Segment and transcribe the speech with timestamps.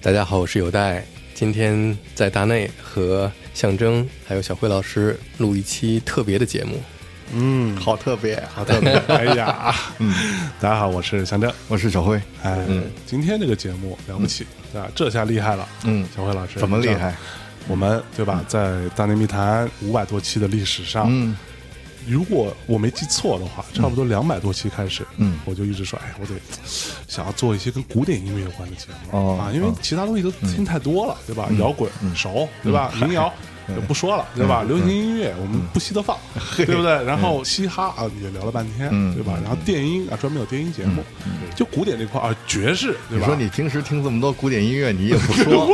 [0.00, 6.78] 大家好，我是有代，今天在大内和象征还有小辉老师录一期特别的节目。
[7.32, 8.92] 嗯，好特别，好特别。
[9.08, 10.14] 哎呀， 嗯，
[10.60, 12.20] 大家好，我是祥正，我是小辉。
[12.42, 12.66] 哎，
[13.06, 15.68] 今天这个节目了不起啊，这下厉害了。
[15.84, 17.14] 嗯，小辉老师怎么厉害？
[17.66, 21.36] 我们对吧，在大内密谈五百多期的历史上，嗯。
[22.06, 26.34] 如果我没记错的话，差不多两百多期开始，嗯，我就一直说，哎，我得
[27.08, 31.48] 想要做一些跟古典音乐有关的节目啊，因为其他东西都听太多了，对吧？
[31.58, 32.92] 摇滚熟，对吧？
[32.96, 33.32] 民谣。
[33.68, 34.62] 就不说了，对吧？
[34.66, 36.16] 流行音乐我们不惜得放，
[36.56, 37.04] 对不对？
[37.04, 39.38] 然后嘻哈啊也聊了半天，对吧？
[39.42, 41.02] 然后电音啊专门有电音节目，
[41.56, 43.20] 就古典这块啊爵士，对吧？
[43.20, 45.66] 你说你平时听这么多古典音乐，你也不说，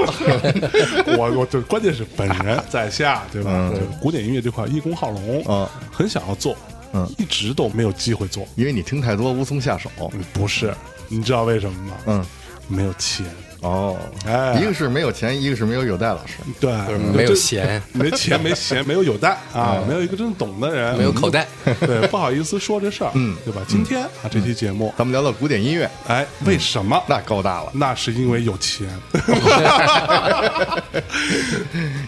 [1.19, 3.73] 我我就关键是本人在下，对吧？
[4.01, 6.57] 古典音乐这块一功好龙啊，很想要做，
[6.93, 9.91] 嗯，一直都没有机会做，因为你听太多无从下手。
[10.33, 10.75] 不是，
[11.09, 11.97] 你知道为什么吗？
[12.07, 12.25] 嗯，
[12.69, 13.27] 没有钱。
[13.63, 16.73] 哦，哎，一个是没有钱，一个是没有有代老师，对，
[17.15, 21.47] 没有闲，没钱没闲，没有有代啊，没有一个真懂的人，没有口袋，
[21.81, 23.61] 对，不好意思说这事儿，嗯，对吧？
[23.69, 24.93] 今天啊，这期节目。
[24.97, 27.01] 咱们聊聊古典音乐，哎，为什么？
[27.07, 28.89] 那高大了，那是因为有钱，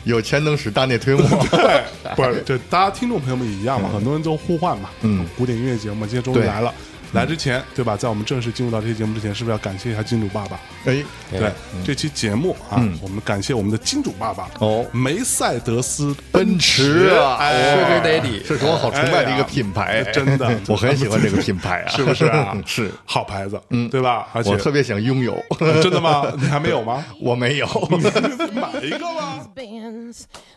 [0.04, 1.82] 有钱能使大内推磨， 对，
[2.16, 6.72] 不是，这大家听众朋友们也一样嘛，很多人都呼唤嘛，嗯，古典音乐节目今天终于来了。
[7.12, 7.96] 来之前，对吧？
[7.96, 10.58] 在我们正式进入到这期节目之前，是不是要感谢一下金主爸爸？
[10.84, 11.52] 哎，对，
[11.84, 22.56] 这期节目啊，我们感谢我们的金主爸爸哦，梅赛德斯奔驰啊，Sugar Daddy，这是我好崇拜的一个品牌，真的，我很喜欢这个品牌啊， 是不是啊？
[22.66, 24.28] 是好牌子，嗯，对吧？
[24.32, 25.36] 而且我特别想拥有，
[25.82, 26.32] 真的吗？
[26.38, 27.04] 你还没有吗？
[27.20, 27.66] 我没有，
[28.52, 29.46] 买一个吧。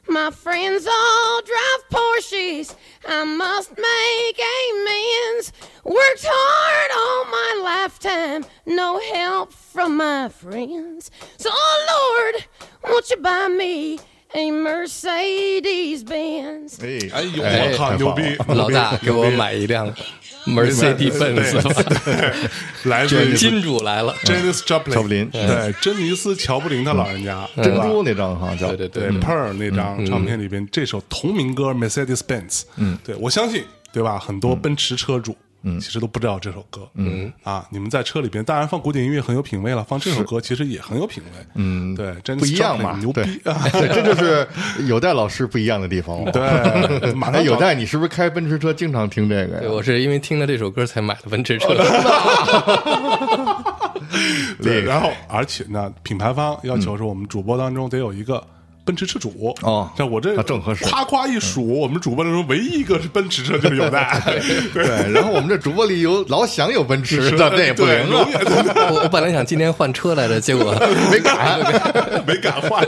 [0.08, 2.70] My friends all drive Porsches.
[3.08, 5.49] I must make amends.
[5.86, 8.44] Worked hard all my lifetime.
[8.66, 11.12] No help from my friends.
[11.38, 12.44] So, oh Lord,
[12.92, 14.00] won't you buy me
[14.34, 16.80] a Mercedes Benz?
[16.82, 18.36] 哎，哎呦，我靠，牛逼！
[18.48, 19.94] 老大，给我买一辆
[20.48, 33.64] Mercedes Benz 来自金主来了，Janis Joplin，乔布林，对，珍妮斯·乔布林他老人家，珍珠那张哈，对对对，Pearl 那张唱片里边这首同名歌 Mercedes Benz，嗯，对我相信，
[33.94, 34.17] 对吧？
[34.17, 35.38] 很多奔驰车主。
[35.67, 36.87] 嗯，其实都不知道这首歌。
[36.93, 41.45] 嗯啊，你们在车里边，当然放古典音乐很有品位了，放这首歌其实也很有品位。
[41.55, 43.67] 嗯，对，真不一样嘛，牛逼 啊！
[43.73, 44.48] 这就是
[44.87, 46.23] 有代老师不一样的地方。
[46.31, 49.70] 对， 马上有代，你是不是开奔驰车经常听这个呀？
[49.71, 51.73] 我是因为听了这首歌才买的奔驰车。
[54.61, 58.45] 对，然后而且呢，品牌方要求说，我们主播当中得有一个。
[58.86, 60.86] 奔驰车主哦，像我这正合适。
[60.86, 64.00] 夸夸一数，我们主播当中唯一一个是奔驰车就是有的。
[64.73, 68.28] 对，然后我们这主播里有老想有奔驰的，那也不灵啊。
[68.92, 70.72] 我我本来想今天换车来的，结果
[71.12, 71.60] 没敢，
[72.28, 72.88] 没敢换。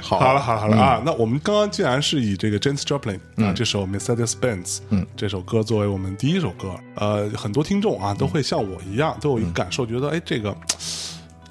[0.00, 1.02] 好了好了好了啊！
[1.04, 10.56] 那我们刚刚既然是以这个 James Joplin 啊这首 Mercedes Benz 嗯这首歌作为我们第一首歌，呃，很多听众啊都会像我一样都有一个感受，觉得哎这个。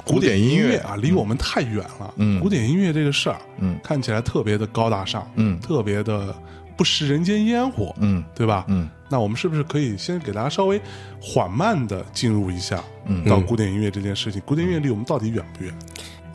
[0.06, 0.78] 古典音乐。
[0.80, 2.14] 啊，离我们太远了。
[2.18, 6.36] 嗯，古典音乐这个事儿，嗯，看起来特别的高大上，嗯，特别的
[6.76, 8.66] 不食人间烟火，嗯，对吧？
[8.68, 10.82] 嗯，那我们是不是可以先给大家稍微
[11.22, 14.42] 缓慢的进入一下，嗯，到古典音乐这件事情？
[14.46, 15.74] 古典音乐离我们到底远不远？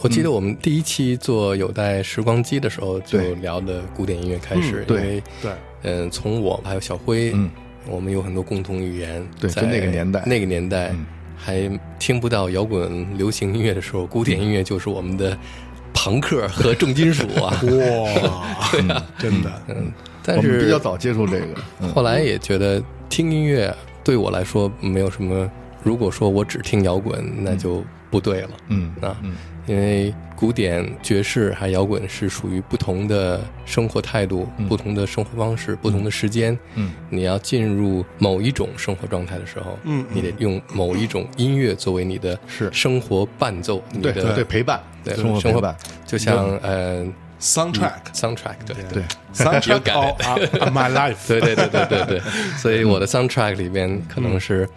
[0.00, 5.52] 我记得我们第一期做有带时光机的时候，就聊的古典音乐开始，因为对，
[5.82, 7.50] 嗯，从我还有小辉，嗯，
[7.88, 10.94] 我们有很多共同语言，对，在那个年代，那个年代。
[11.36, 15.36] 还听不到摇滚流行音乐的时候，古典音乐就是我们的
[15.94, 17.50] 朋克和重金属啊！
[17.50, 17.60] 哇，
[18.72, 19.92] 对啊，真的，嗯，
[20.24, 21.40] 但是比较早接触这
[21.80, 25.50] 个，后来也觉得听音乐对我来说没有什么。
[25.82, 29.16] 如果说我只听摇滚，那就不对了，嗯啊。
[29.66, 36.56] 因为古典、爵士还摇滚是属于不同的生活态度、不同的生活方式、不同的时间。
[36.74, 42.70] 嗯，你要进入某一种生活状态的时候，嗯，你得用某一种音乐作为你的是。
[42.72, 45.74] 生活伴奏，对对陪伴，对生活陪伴，
[46.06, 47.04] 就像呃
[47.40, 49.02] ，soundtrack，soundtrack，对对，
[49.34, 52.20] soundtrack of my life，对对对对对对，
[52.58, 54.68] 所以我的 soundtrack 里边可能是。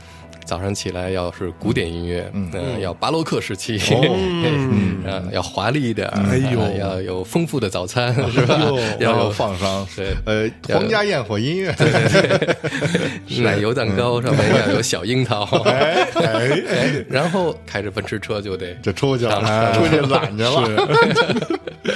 [0.50, 2.50] 早上起来要是古典音乐，嗯，
[2.82, 8.60] 要巴洛克时期， 嗯，要华丽一点，哎呦，要有丰富的早餐，是吧？
[9.00, 12.56] 要有放上，对，呃，皇家焰火音乐，对对
[13.28, 20.90] 对， 奶油蛋糕上面要有小樱桃， 哎哎，然后开着奔驰车就得就出去了，出去揽去了，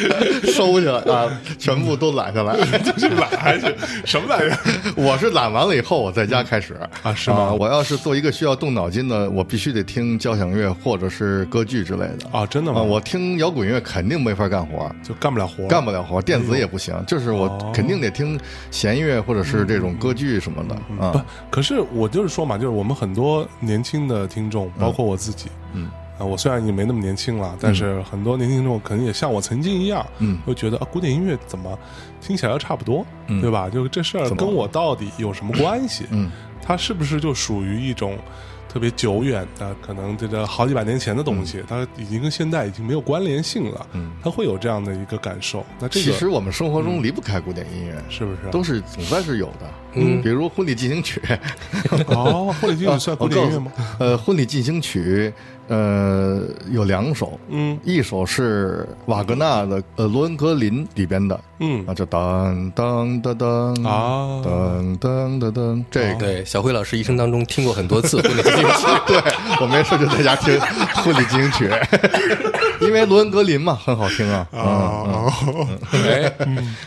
[0.53, 3.75] 收起来啊，全部都揽下来， 就是揽还是
[4.05, 4.57] 什么玩意儿？
[4.95, 7.53] 我是揽完了以后，我在家开始啊，是吗？
[7.53, 12.81] 我要是做一个需要动脑筋的，我必须得听交响乐或者是歌剧之类的啊，真的吗？
[12.81, 18.39] 我听摇滚乐肯定没法干活，就干不了活，干不了活，电子也不行，就是我肯定得听
[18.71, 21.11] 弦乐或者是这种歌剧什么的啊。
[21.11, 25.89] 不，可是我就是说嘛，就是我们很多年轻的听众，包括我自己，嗯。
[26.19, 31.77] 啊，我虽然已经没那么年轻了，但是很多年轻听众可能也像我曾经一样，嗯，会觉得啊，古典音乐怎么
[32.21, 33.69] 听起来差不多，对吧？
[33.69, 36.05] 就这事儿跟我到底有什么关系？
[36.11, 36.31] 嗯，
[36.61, 38.17] 它是不是就属于一种
[38.69, 41.63] 特别久远的，可能这个好几百年前的东西？
[41.67, 43.85] 它已经跟现代已经没有关联性了。
[43.93, 45.65] 嗯，他会有这样的一个感受。
[45.79, 48.37] 那这个其实我们生活中离不开古典音乐，是不是？
[48.51, 49.69] 都是总算是有的。
[49.95, 51.21] 嗯，比如《婚礼进行曲》。
[52.07, 53.71] 哦，《婚礼进行曲》算古典音乐吗？
[53.99, 55.31] 呃，《婚礼进行曲》。
[55.67, 66.15] 呃，有两首，嗯，一首是瓦格纳的，呃，罗恩格林里边的，嗯，啊，叫当当当当啊，当当当当，这个。
[66.19, 69.17] 对，小辉老师一生当中听过很多次婚礼进行曲，对
[69.61, 70.59] 我没事就在家听
[70.95, 71.69] 婚礼进行曲，
[72.85, 75.31] 因为罗恩格林嘛，很好听啊，啊，
[75.93, 76.33] 哎，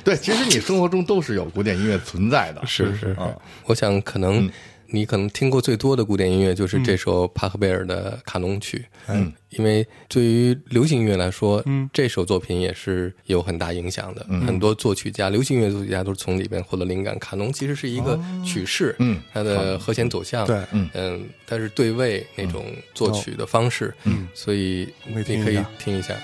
[0.05, 3.17] 对，其实你生活中都是有古典音乐存在的，是是。
[3.19, 3.29] 啊，
[3.65, 4.49] 我想可能。
[4.89, 14.25] 你可能听过最多的古典音乐就是这首帕克贝尔的卡农曲，嗯，因为对于流行音乐来说，嗯，这首作品也是有很大影响的。
[14.47, 17.19] 很多作曲家、流行音乐作曲家都是从里边获得灵感。
[17.19, 20.89] 卡农其实是一个曲式，嗯，它的和弦走向，对，嗯。
[20.95, 26.15] 嗯，它是对位那种作曲的方式，嗯，所以你可以听一下。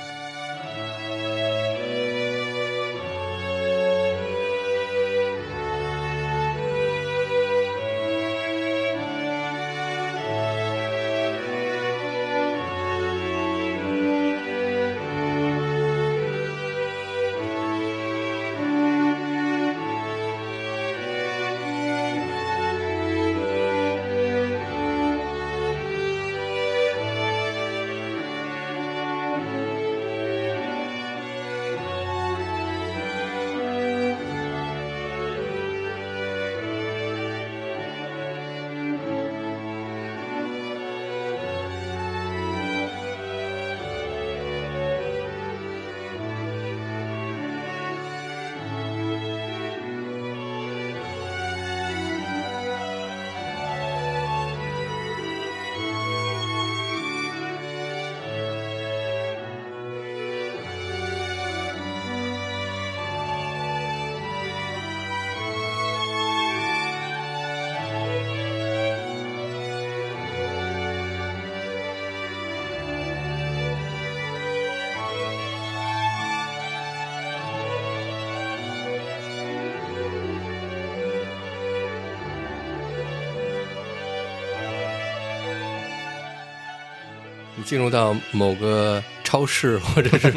[87.62, 90.32] 进入到某个超市或者是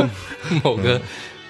[0.64, 1.00] 某个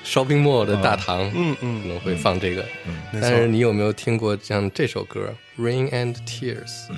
[0.04, 1.56] shopping mall 的大堂，嗯。
[1.60, 2.64] 嗯，可能会放这个。
[2.86, 6.88] 嗯，但是你有没有听过像这首歌《Rain and Tears》？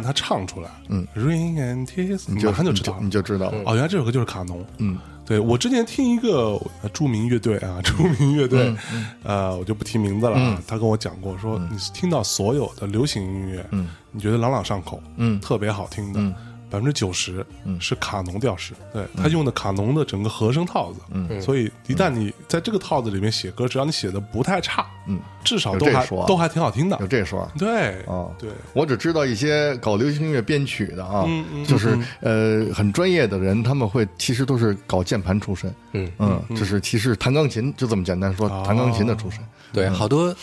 [0.00, 3.58] 但他唱出来，嗯，Rain and Tears，你马上就知道，你就知道了。
[3.66, 6.58] 哦，原来这首歌就是卡农，嗯，对我之前听一个
[6.94, 8.74] 著名乐队啊， 著名乐队，
[9.22, 16.34] 呃，我就不提名字了，他跟我讲过，说你听到所有的流行音乐，嗯，你觉得朗朗上口，嗯，特别好听的，
[16.70, 17.44] 百分之九十
[17.80, 31.26] 是卡农调式，对他用的卡农的整个和声套子，嗯，所以一旦你在这个套子里面写歌，只要你写的不太差，嗯，至少都还都还挺好听的，有这说，对，啊，对，我只知道一些搞流行音乐编曲的啊，
[31.66, 36.10] 就是呃很专业的人，他们会其实都是搞键盘出身，嗯。
[36.18, 39.40] 嗯，就是其实弹钢琴就这么简单说，弹钢琴的出身，
[39.72, 40.34] 对，好多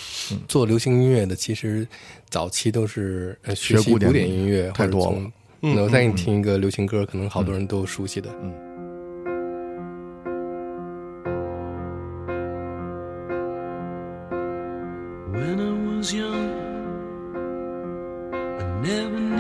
[0.48, 1.88] 做流行音乐的其实
[2.29, 5.19] 早期都是学习古典音乐太多了。
[5.59, 8.29] 那我再给你听一个流行歌，可能好多人都熟悉的。
[8.41, 8.53] 嗯。
[18.87, 19.37] living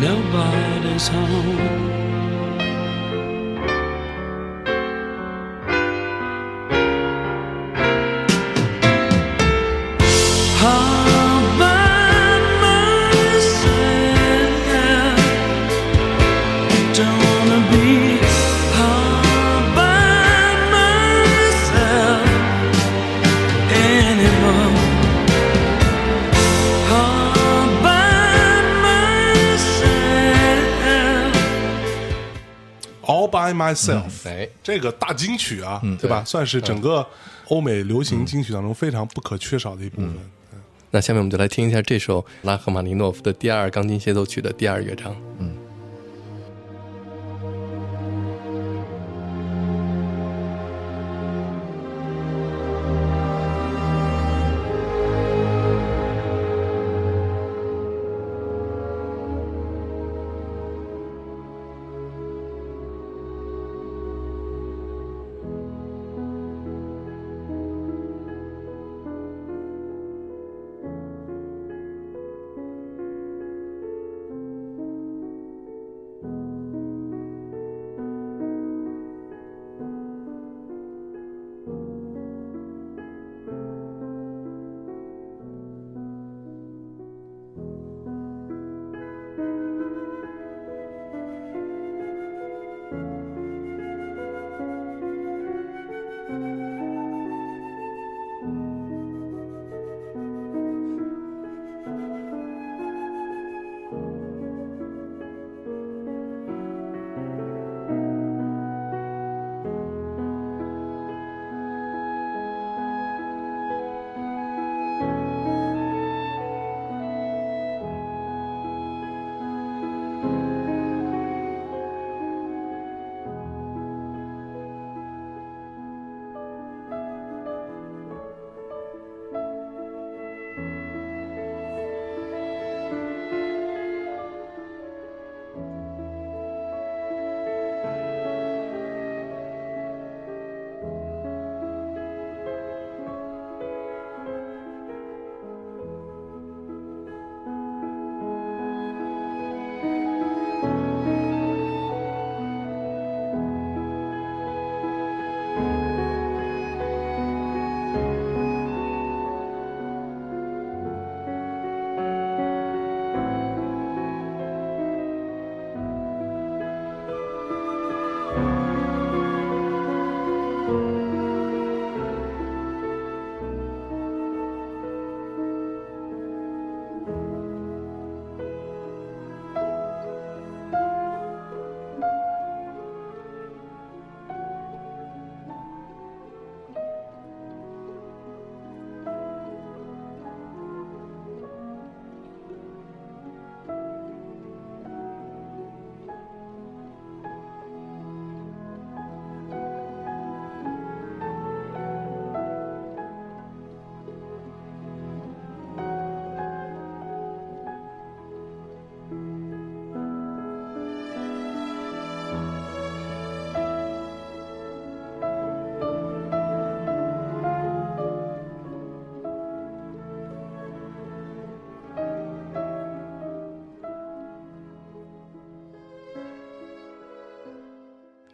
[0.00, 1.99] nobody's home.
[33.74, 36.22] myself，哎，这个大金曲啊，对吧？
[36.24, 37.06] 算是整个
[37.48, 40.14] 欧美流行金曲当中非常不可缺少的一部分。
[40.90, 45.14] 那下面我们就来听一下这首拉赫玛尼诺夫的第二钢琴协奏曲的第二乐章。
[45.38, 45.54] 嗯。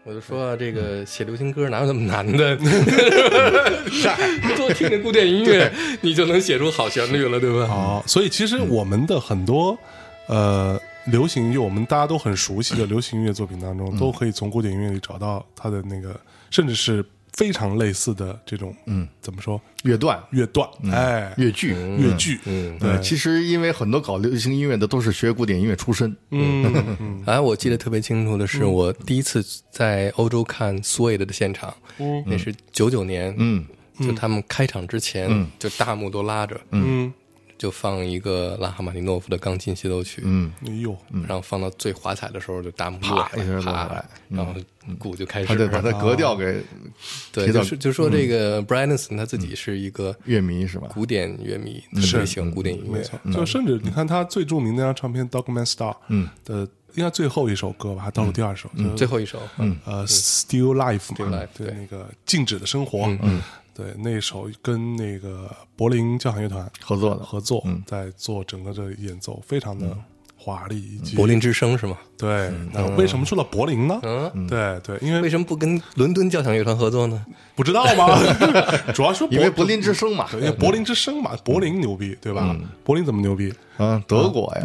[0.08, 2.56] 我就说这个写流行歌哪有那么难的？
[4.56, 5.68] 多听点古典音乐，
[6.00, 7.66] 你就能写出好旋律了，对吧？
[7.66, 9.76] 好，所以其实我们的很多
[10.28, 16.14] 呃流行音乐，我们大家都很熟悉的流行音乐作品当中，都可以从古典音乐里找到它的那个，
[16.50, 17.04] 甚至是。
[17.36, 19.60] 非常类似的这种，嗯，怎么说？
[19.84, 22.98] 乐段，乐段，哎，乐剧，乐剧，嗯，对。
[23.02, 27.22] 其实，因为很多搞流行音乐的都是学古典音乐出身，嗯。
[27.26, 31.76] 哎，我记得特别清楚的是，我第一次在欧洲看 Suede 的现场，
[32.24, 33.66] 那是九九年，嗯，
[34.00, 37.12] 就他们开场之前，就大幕都拉着，嗯。
[37.58, 40.96] 就放一个拉赫玛尼诺夫的钢琴协奏曲，嗯，哎呦，
[41.26, 44.54] 然后放到最华彩的时候，就大幕啪一下下来，然后
[44.98, 46.62] 鼓就开始，把它格调给，
[47.32, 50.88] 对，就是就说这个 b r a n s o n 他自己是一个乐迷是吧？
[50.92, 53.18] 古典乐迷，特别喜欢古典音乐，没错。
[53.32, 56.28] 就甚至你看他最著名那张唱片《Dogman Star》嗯。
[56.44, 61.72] 的，应该最后一首歌吧，还倒数第二首，最后一首，嗯呃，Still Life 嘛，对。
[61.72, 63.42] 那个静止的生活，嗯。
[63.76, 69.94] 对，那首跟那个柏林交响乐团合作的合作，在做整个的演奏，非常的
[70.34, 70.80] 华丽。
[70.80, 71.98] 以及柏林之声是吗？
[72.18, 73.98] 对，那为什么说到柏林呢？
[74.02, 77.24] 嗯，对对，因为为什么不跟伦敦交响乐团合作呢？
[77.54, 78.18] 不知道吗？
[78.94, 82.54] 主要说因为柏林之声嘛，因为柏林之声嘛，柏林牛逼，对吧？
[82.84, 83.52] 柏林怎么牛逼？
[83.78, 84.62] 嗯，德国呀，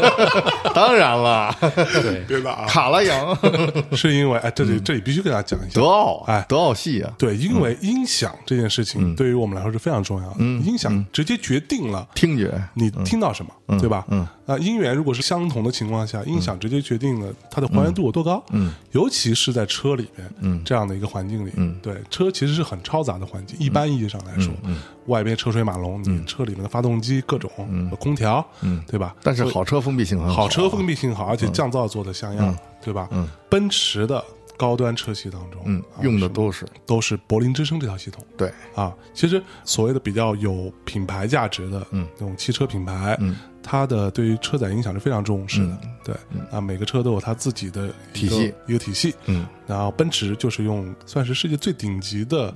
[0.74, 2.24] 当然了，对。
[2.26, 2.64] 对吧？
[2.66, 3.36] 卡拉扬。
[3.92, 5.78] 是因为哎，这里这里必须跟大家讲一下。
[5.80, 14.04] 德奥，哎，德奥系啊，对，因为音响这件事情对于我们来说是非常重要的，音响直接决定了听觉，你听到什么，对吧？
[14.08, 24.80] 嗯，那音源如果是相同的情况下，音响直接决定了它的还原度有多高，嗯，尤其是在车里面，嗯，这样的一个环境里，嗯，对，车其实是很嘈杂的环境，一般意义上来说，嗯。
[25.06, 27.50] 外边车水马龙，你车里面的发动机各种
[27.98, 29.16] 空调，嗯，对吧？
[29.22, 33.08] 但是好车封闭性很好，好车封闭性好，而且降噪做的像样，对吧？
[33.12, 34.22] 嗯，奔驰的
[34.54, 36.66] 高端车系当中，嗯，用的都是。
[36.84, 38.22] 都是柏林之声这套系统。
[38.36, 38.52] 对。
[38.74, 43.34] 啊，其实所谓的比较有品牌价值的，嗯，那种汽车品牌，嗯。
[43.70, 46.16] 它的对于车载影响是非常重视的，对
[46.50, 52.52] 啊，每个车都有它自己的体系，一个体系，嗯，然后奔驰就是用算是世界最顶级的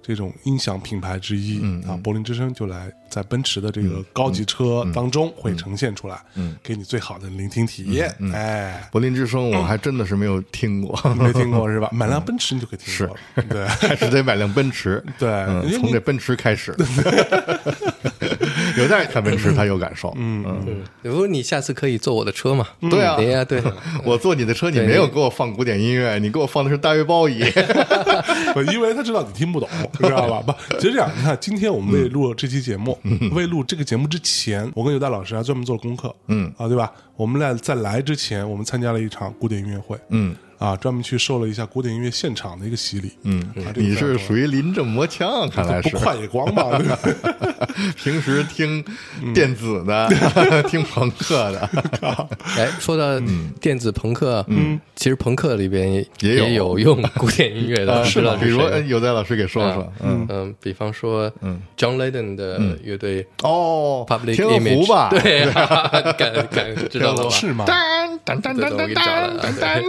[0.00, 11.88] 这种音响品牌之一，啊，柏林之声就来在奔驰的这个高级车当中会呈现出来，嗯，给你最好的聆听体验，哎，柏林之声我还真的是没有听过，没听过是吧？
[11.94, 13.10] 买辆奔驰你就可以听，是，
[13.48, 15.28] 对， 还是得买辆奔驰， 对，
[15.78, 16.74] 从这奔驰开始。
[18.78, 20.12] 有在开奔驰，他有感受。
[20.16, 22.66] 嗯嗯，比如你下次可以坐我的车嘛？
[22.90, 23.62] 对啊，对呀，对，
[24.04, 27.40] 我坐你的车，你没有给我放古典音乐，你给我放的是大卫鲍伊。
[28.72, 30.42] 因为他知道你听不懂，你知道吧？
[30.68, 32.98] 不，其实这样，你看，今天我们为录这期节目，
[33.32, 36.14] 为录这个节目之前，我跟尤大老师还专门做了功课。
[36.28, 36.92] 嗯啊，对吧？
[37.16, 39.98] 我们俩在来之前，我们参加了一场古典音乐会。
[40.10, 40.36] 嗯。
[40.62, 43.10] 啊，专门去受了一下古典音乐现场的一个洗礼。
[43.24, 43.42] 嗯，
[43.74, 46.78] 你是属于临阵磨枪，看来是不快也光吧。
[47.96, 48.84] 平时听
[49.34, 50.08] 电子的，
[50.70, 51.70] 听朋克的。
[52.56, 53.20] 哎，说到
[53.60, 58.36] 电子朋克，嗯，其实朋克里边也有用古典音乐的，是的。
[58.36, 65.44] 比如有在老师给说说，嗯嗯，比方说，嗯，John Lydon 的乐队哦，Public Image 吧，对，
[66.16, 67.64] 敢敢知道了是吗？
[67.66, 69.82] 当当当当当当当。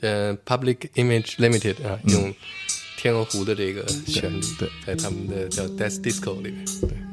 [0.00, 2.34] 呃，Public Image Limited 啊，用
[2.96, 7.11] 天鹅湖的这个旋律，对，在他们的叫 Death Disco 里面，对。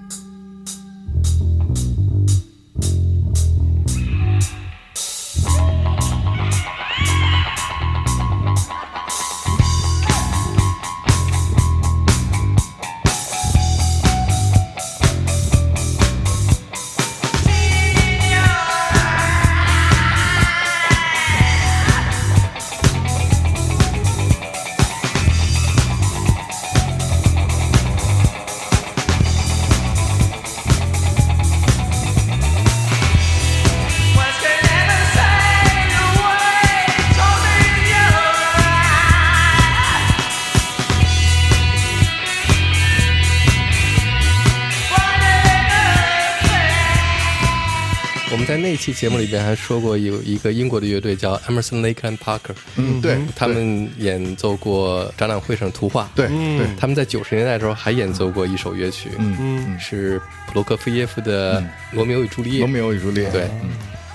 [48.76, 63.50] 期节目里边还说过有一个英国的乐队叫 Emerson Lake and Parker，嗯，对他们演奏过展览会上的图画，对，对，他们在九十年代的时候还演奏过一首乐曲，嗯，是普罗科菲耶夫的《罗密欧与朱丽叶》，罗密欧与朱丽叶，对，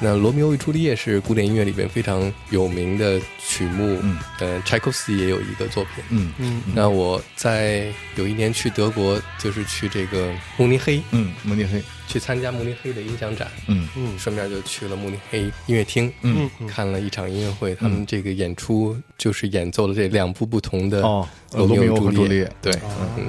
[0.00, 6.62] 那《罗密欧与朱丽叶》是古典音乐里边非常有名的曲目，嗯，呃，柴可夫斯基也有一个作品，嗯嗯。
[6.74, 21.26] 那我在有一年去德国，就是去这个慕尼黑，嗯，慕尼黑去参加慕尼黑的音响展，嗯嗯，顺便就去了慕尼黑音乐厅，嗯，看了一场音乐会，他们这个演出就是演奏了这两部不同的哦，
[21.57, 22.72] 《罗密欧与朱丽叶》，对，
[23.16, 23.26] 嗯。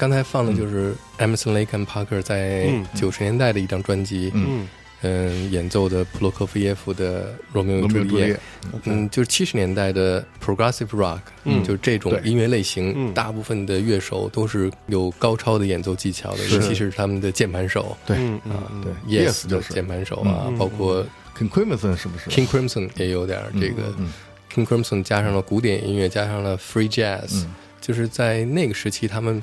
[0.00, 4.66] 刚才放的就是 Emerson Lake and Parker 在九十年代的一张专辑，嗯。
[5.02, 8.34] 嗯，演奏的普罗科菲耶夫的《罗密欧与朱丽叶》，
[8.84, 18.14] 嗯，就是七十年代的 Progressive Rock，嗯，就是这种音乐类型，大部分的乐手都是有高超的演奏技巧的，尤其是他们的键盘手，对。
[18.40, 21.02] 啊，对，Yes 的键盘手啊，包括
[21.34, 23.94] King Crimson 是不是？King Crimson 也有点这个
[24.52, 27.46] ，King Crimson 加上了古典音乐，加上了 Free Jazz，
[27.80, 29.42] 就是在那个时期他们。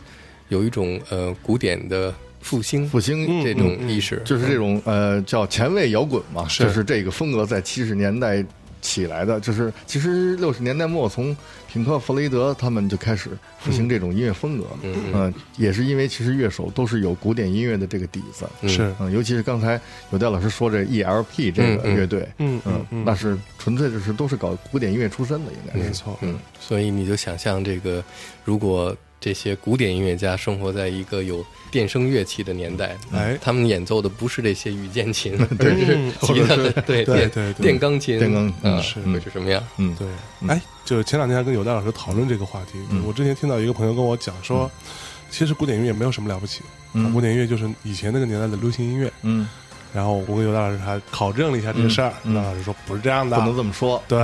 [0.49, 8.43] 有一种呃古典的复兴复兴这种意识，就是这种呃叫前卫摇滚嘛，就是这个风格在七十年代
[8.81, 11.35] 起来的，就是其实六十年代末从
[11.69, 19.79] 品克·弗雷德他们就开始复兴这种音乐风格，嗯，也是因为其实乐手都是有古典音乐的这个底子，是，嗯，尤其是刚才
[20.11, 28.01] 有戴老师说这 E.L.P 这个乐队，嗯嗯，那是纯粹就是都是搞古典音乐出身的，应该没错，嗯，所以你就想象这个
[28.45, 28.95] 如果。
[29.27, 39.01] 这些古典音乐家生活在一个有电声乐器的年代，哎，他们演奏的不是这些羽键琴， 对， 是吉他，对对对，电钢琴，电钢啊，是。
[39.01, 39.61] 会是什么样？
[39.75, 40.07] 嗯，对。
[40.47, 44.71] 哎，就前两天还跟有戴老师讨论这个话题，我之前听到一个朋友跟我讲说，
[45.29, 46.61] 其实古典音乐没有什么了不起，
[47.11, 49.45] 古典音乐就是以前那个年代的流行音乐，嗯。
[49.97, 53.99] 然后我跟尤达老师还考证了一下这个事儿，尤达老师说不是这样的，不能这么说。
[54.07, 54.19] 对，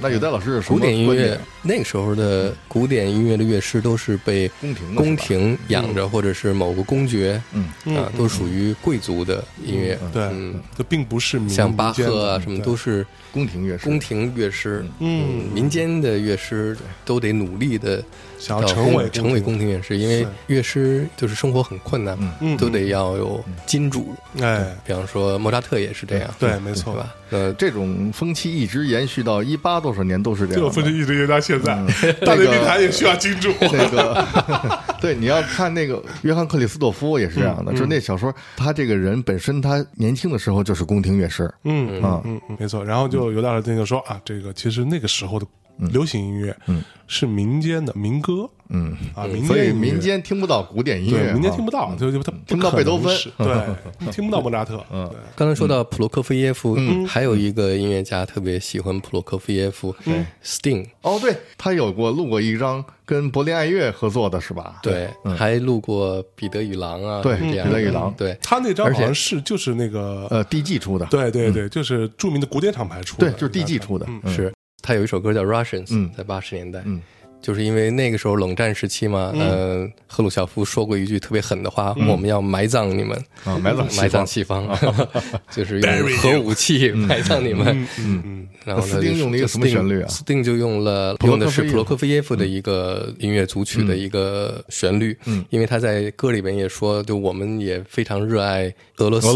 [0.00, 7.96] 那尤代老师古典音乐那个时候的古典音乐的乐师都是被宫廷宫廷养着，或者是某个公爵，嗯。
[7.96, 9.96] 啊，都属于贵族的音乐。
[10.12, 10.28] 对，
[10.76, 13.84] 这并不是像巴赫啊什么都是宫廷乐师。
[13.84, 18.02] 宫廷乐师，嗯，民间的乐师都得努力的
[18.42, 27.14] 想要成为成为宫廷乐师，因为乐师就是生活很困难，嗯，都得要有金主，哎，比方说莫扎特也是这样，对，没错吧？
[27.30, 31.72] 呃，这种风气一直延续到一八多少年都是这样，这种风气一直延续到现在。
[32.26, 33.50] 大内密谈也需要金主。
[33.60, 34.26] 那个，
[35.00, 42.84] 对，你要看那个约翰克里斯多夫也是这样的，就是那小说，他这个人本身他年轻的时候就是宫廷乐师，嗯嗯嗯，没错。
[42.84, 45.46] 然后就有大人就说啊，这个其实那个时候的。
[45.78, 48.96] 流行音乐，嗯，是民间的民歌，嗯。
[49.14, 54.84] 啊，民所以民间听不到古典音乐，民间听不到，就就他听不到贝多芬，对，听不到莫扎特。
[54.92, 59.94] 嗯，刚才说到普罗科菲耶夫，还有一个音乐家特别喜欢普罗科菲耶夫
[60.44, 60.86] ，Sting。
[61.02, 64.78] 哦，对他有过录过一张跟柏林爱乐合作的是吧？
[64.82, 68.36] 对，还录过彼得与狼啊，对，彼得与狼，对。
[68.42, 74.52] 他那张好像是就是那个呃 DG 出的，对对对，就是著名的古典厂牌出的，对，就是 DG 出的，是。
[74.82, 76.82] 他有一首歌叫《Russians》，在八十年代。
[77.40, 83.20] 就是因为那个时候冷战时期嘛，呃，赫鲁晓夫说过一句特别狠的话：“我们要埋葬你们，
[83.60, 84.64] 埋葬埋葬西方，
[85.50, 87.84] 就是用核武器埋葬你们。”
[88.64, 90.08] 然后斯丁用了一个什么旋律啊？
[90.08, 95.16] 斯丁就用了用的是普罗科菲耶夫的一个音乐组曲的一个旋律。
[95.26, 99.28] 嗯，因为他在歌里边也说，就我们也非常热爱俄罗斯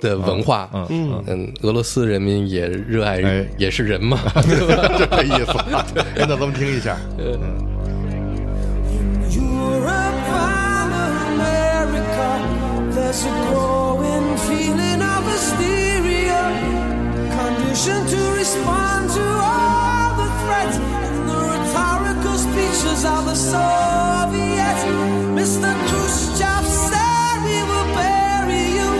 [0.00, 0.70] 的文化。
[0.90, 4.66] 嗯嗯，俄罗斯人民也热爱，也是人嘛，就
[5.16, 5.52] 这意思。
[6.16, 6.96] 那咱们听一下。
[17.86, 24.82] To respond to all the threats and the rhetorical speeches of the Soviets.
[25.38, 25.70] Mr.
[25.86, 28.92] Khrushchev said we will bury you.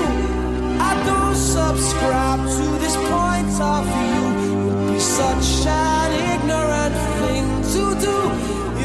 [0.78, 4.24] I don't subscribe to this point of view.
[4.46, 8.16] It would be such an ignorant thing to do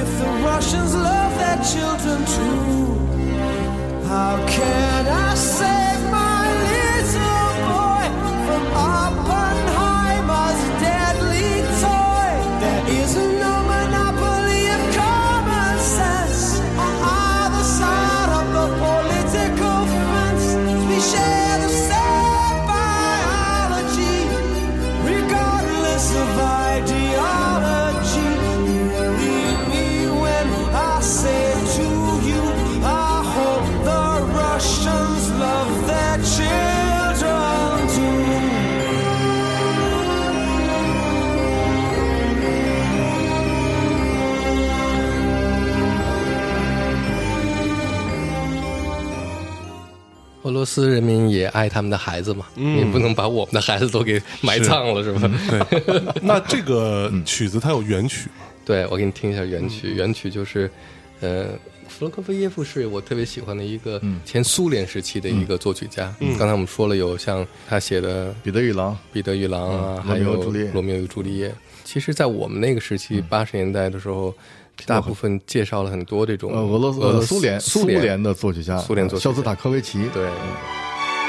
[0.02, 4.08] if the Russians love their children too.
[4.08, 4.83] How can
[50.64, 55.30] 罗斯人民也爱他们的孩子嘛，也不能把我们的孩子都给埋葬了，是吧？
[55.50, 56.02] 对。
[56.24, 58.46] 那这个曲子它有原曲吗？
[58.64, 59.90] 对，我给你听一下原曲。
[59.90, 60.72] 原曲就是，
[61.20, 61.48] 呃，
[61.90, 66.16] 弗洛科菲耶夫是我特别喜欢的一个前苏联时期的一个作曲家。
[66.40, 71.50] 刚才我们说了，有像他写的《彼得与狼》、《彼得与狼》啊，还有《罗密欧与朱丽叶》。
[71.84, 74.34] 其实，在我们那个时期，八十年代的时候。
[74.86, 80.28] 大部分介绍了很多这种呃俄罗斯、苏联、苏联的作曲家，苏联作肖斯塔科维奇，对。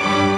[0.05, 0.34] 再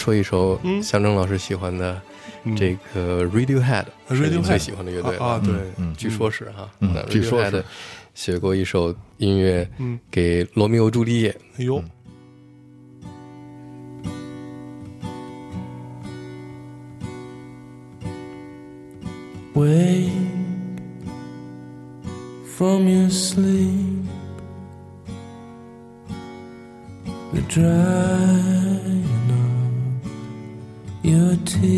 [0.00, 2.00] 说一首象征老师喜欢的
[2.56, 5.38] 这个 Radiohead，是你最喜欢的乐队啊？
[5.44, 5.52] 对，
[5.94, 6.70] 据说是哈，
[7.10, 7.62] 据说是。
[8.12, 9.68] 写过一首音乐
[10.10, 11.36] 给罗密欧朱丽叶。
[11.58, 11.82] 哎呦。
[19.54, 20.10] Wake
[22.56, 24.06] from your sleep,
[27.32, 28.99] the of
[31.02, 31.70] your tears.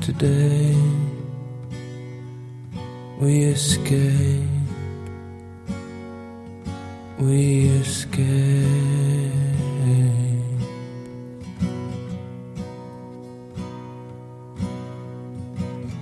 [0.00, 0.74] Today
[3.20, 4.42] we escape,
[7.18, 8.96] we escape.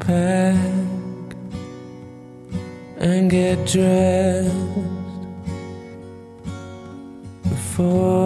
[0.07, 0.57] pack
[2.99, 4.53] and get dressed
[7.49, 8.24] before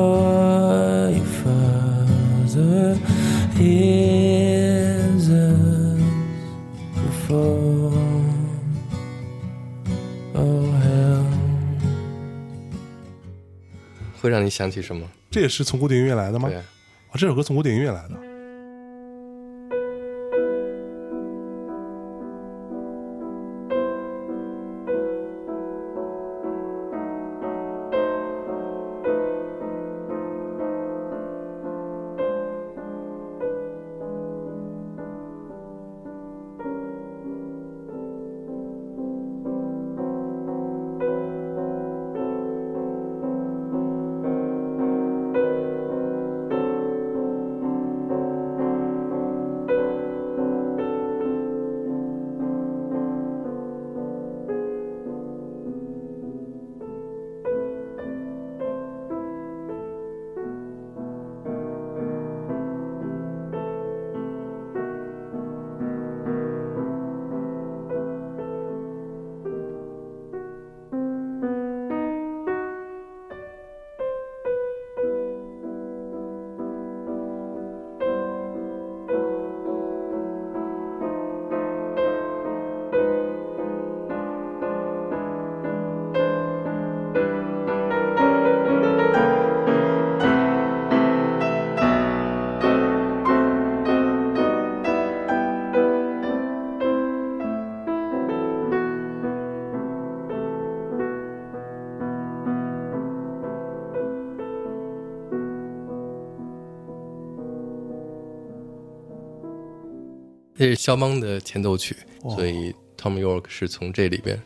[14.48, 15.06] 让你想起什么？
[15.30, 16.48] 这也是从古典音乐来的吗？
[16.48, 16.64] 对，啊，
[17.14, 18.14] 这首歌从古典音乐来的。
[110.88, 111.94] 肖邦的前奏曲，
[112.35, 114.40] 所以 Tom York 是从这里边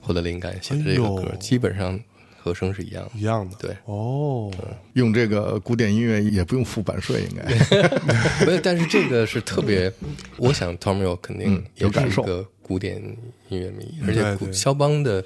[0.00, 1.98] 获得灵感写的这个歌，基本上
[2.36, 3.56] 和声是一样的，一样的。
[3.58, 4.48] 对，哦，
[4.92, 7.42] 用这个古典音乐也不用付版税，应该。
[8.46, 9.92] 没有，但是这个是特别，
[10.36, 13.02] 我想 Tom York 肯定有感受，个古典
[13.48, 15.24] 音乐迷，而且肖邦的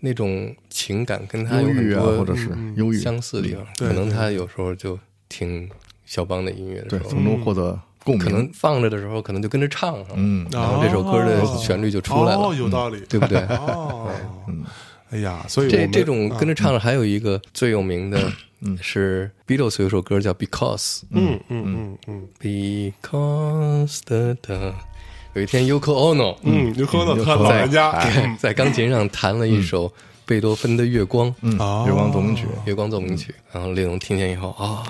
[0.00, 4.98] 那种情感跟他有很多或者是忧郁相似的地方，可能他有时候就
[5.30, 5.66] 听
[6.04, 7.80] 肖邦的音乐的时候，从中获得。
[8.16, 13.38] 可能放着的时候，可能就跟着唱上，嗯，然后这首歌的旋律就出来了，哦，有道理，对不对？
[13.56, 14.08] 哦，
[14.48, 14.64] 嗯，
[15.10, 18.32] 哎呀，所以这这种跟着唱的还有一个最有名的，
[18.80, 24.74] 是 Beatles 有首歌叫 Because，嗯嗯嗯嗯，Because 的的，
[25.34, 28.36] 有一天 Yoko Ono，嗯，Yoko Ono 他老人家。
[28.38, 29.92] 在钢琴上弹了一首
[30.26, 31.52] 贝多芬的月光，嗯，
[31.86, 34.82] 月光奏鸣曲，月光奏鸣曲，然后列侬听见以后啊。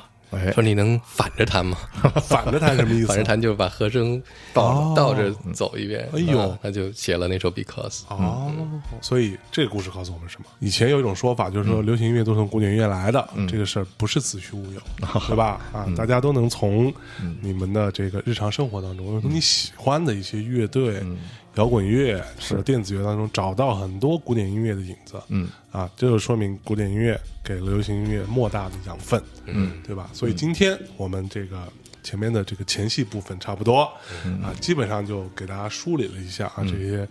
[0.53, 1.77] 说你能反着弹吗？
[2.23, 3.07] 反着弹什么意思？
[3.07, 6.09] 反着弹就是把和声倒倒着走一遍。
[6.13, 8.03] 哎呦，他就写了那首 Because。
[8.09, 8.53] 哦，
[9.01, 10.47] 所以这个故事告诉我们什么？
[10.61, 14.81] 以前有一种说法，就是说流行音乐都从古典音乐来的，这个事儿不是子虚乌有，
[15.29, 15.61] 对吧？
[15.73, 16.93] 啊，大家都能从
[17.41, 21.03] 你们的这个日常生活当中，从你喜欢的一些乐队。
[21.57, 22.63] 摇滚乐是。
[22.63, 25.49] 电子乐当中找到很多古典音乐的影子，嗯。
[25.73, 30.11] 啊，这就说明古典音乐给了流行音乐莫大的养分，嗯，对吧？
[30.13, 31.63] 所以今天我们这个
[32.03, 33.83] 前面的这个前戏部分差不多，
[34.43, 37.09] 啊，基本上就给大家梳理了一下啊，这些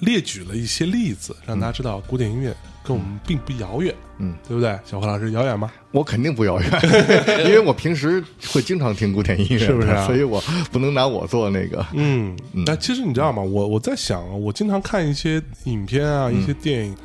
[0.00, 2.52] 列举了一些例子，让大家知道古典音乐。
[2.90, 4.76] 跟我们并不遥远，嗯，对不对？
[4.84, 5.70] 小何老师遥远吗？
[5.92, 6.68] 我肯定不遥远，
[7.46, 8.22] 因为我平时
[8.52, 9.88] 会经常听古典音乐，是不是？
[10.06, 11.86] 所以我不能拿我做那个。
[11.92, 13.40] 嗯，那其实你知道吗？
[13.40, 16.96] 我我在想，我经常看一些影片啊，一些电影，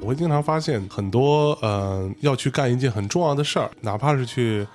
[0.00, 4.66] 我会经常发现很多呃，要去干一件很重要的事儿，哪怕是去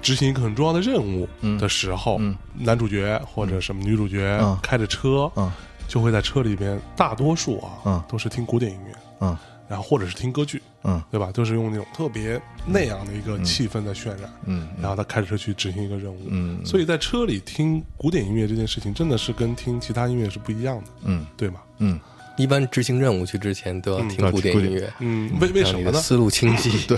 [0.00, 2.18] 执行一个很重要的任务的时候，
[2.54, 5.52] 男主角或者什么女主角开着车，嗯，
[5.86, 9.36] 就会在车里边，大多数啊，嗯，都是听古典音乐，嗯。
[9.74, 11.32] 然后或者是听歌剧，嗯，对吧？
[11.32, 14.68] 都是用那种特别那样的一个气氛在渲染，嗯。
[14.80, 16.64] 然后他开车去执行一个任务，嗯。
[16.64, 21.56] 所以在车里听古典音乐这件事情，真的是跟听其他音乐是不一样的，嗯，对吗？
[21.78, 21.98] 嗯。
[22.36, 25.98] 一般执行任务去之前都要听古典音乐，嗯，为为什么呢？
[26.00, 26.96] 思路清晰， 对，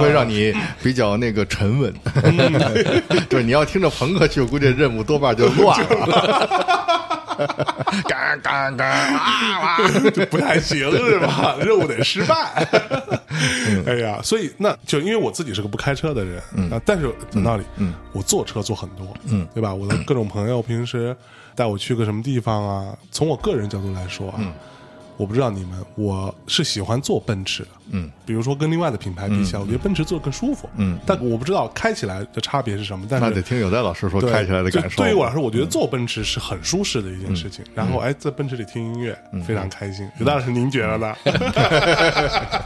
[0.00, 1.94] 会让你比较那个沉稳。
[3.28, 7.02] 对， 你要听着朋克去，估计任务多半就乱了。
[8.08, 9.78] 嘎嘎嘎啊！
[10.14, 11.56] 就不太行是吧？
[11.62, 12.66] 任务得失败。
[13.86, 16.38] 哎呀，所以那就因为我自己是个不开车的人
[16.70, 19.72] 啊，但是讲道理，嗯，我坐车坐很多，嗯，对吧？
[19.74, 21.16] 我的各种朋友平时
[21.54, 24.40] 带我去个什么地方啊，从我个人角度来说啊。
[25.18, 33.06] 我不知道你们，我是喜欢坐奔驰的，嗯，比如说跟另外的品牌比起来，我觉得奔驰坐更舒服，嗯，但我不知道开起来的差别是什么。
[33.08, 35.02] 但是得听有代老师说开起来的感受。
[35.02, 37.64] 对于我来说，我觉得坐奔驰是很舒适的一件事情。
[37.74, 40.08] 然后，哎，在奔驰里听音乐非常开心。
[40.18, 41.14] 有代老师您觉得呢？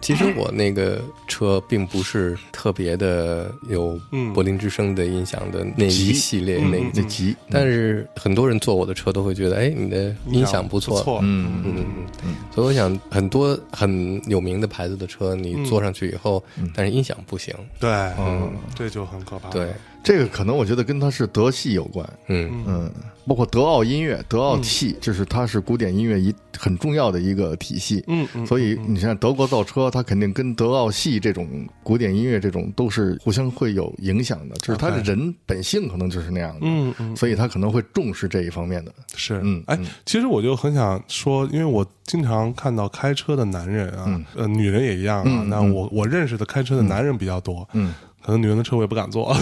[0.00, 3.96] 其实我那个车并不是特别的有
[4.34, 11.84] 柏林之声的音响的那一系列那那级，但是很多人坐我的车都会觉得，哎，你的音响不错，嗯嗯
[12.24, 12.34] 嗯。
[12.52, 16.42] 所以我想，很多很有名的牌子的车，你坐上去以后，
[16.74, 19.48] 但是音响不行，对，嗯，这就很可怕。
[19.50, 19.68] 对。
[20.02, 22.64] 这个可能我觉得跟他是德系有关，嗯。
[22.66, 22.90] 嗯，
[23.26, 31.48] 包括德奥音乐、德奥系，就是它是古典音乐一很重要的一个体系，嗯嗯，所以你像德国造车，它肯定跟德奥系这种
[31.84, 47.94] 古典音乐这种都是互相会有影响的，就是他的人本性可能就是那样的，嗯嗯，所以他可能会重视这一方面的，是，嗯，哎，其实我就很想说，因为我经常看到开车的男人啊，呃，女人也一样啊，那我我认识的开车的男人比较多，嗯。
[48.24, 49.34] 可能女人的车我也不敢坐，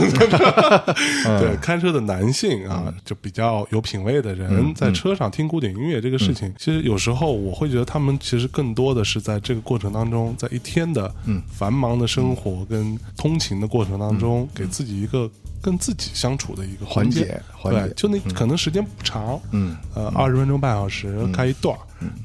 [1.39, 11.15] 对，开车的男性啊，就比较有品位的人，在车上听古典音乐这个事情，其实有时候我会觉得他们其实更多的是在这个过程当中，在一天的
[11.53, 21.77] 繁忙的生活跟通勤的过程当中，给自己一个跟自己相处的一个缓解，对，就那可能时间不长，嗯，呃，二十分钟半小时开一段，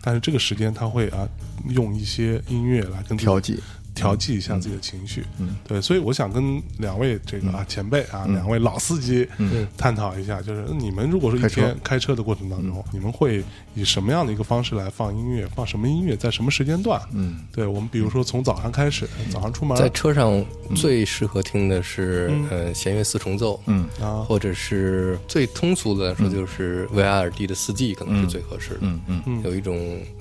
[0.01, 1.27] 但是这个时间他会啊
[1.69, 3.59] 用一些音乐来跟调剂。
[3.95, 9.27] 调剂一下自己的情绪，嗯，对，所以我想跟两位这个啊前辈啊，两位老司机
[9.77, 13.41] 探讨一下，就是你们如果说一天开车的过程当中，你们会
[13.75, 15.47] 以什么样的一个方式来放音乐？
[15.55, 16.15] 放什么音乐？
[16.15, 17.01] 在什么时间段？
[17.13, 20.43] 嗯，对我们比如说从早上开始，早上出门在车上
[20.75, 29.77] 最适合听的是呃弦乐四重奏，嗯啊，或者是最通俗的来说就是维瓦尔第的四季可能是最合适的，嗯嗯，有一种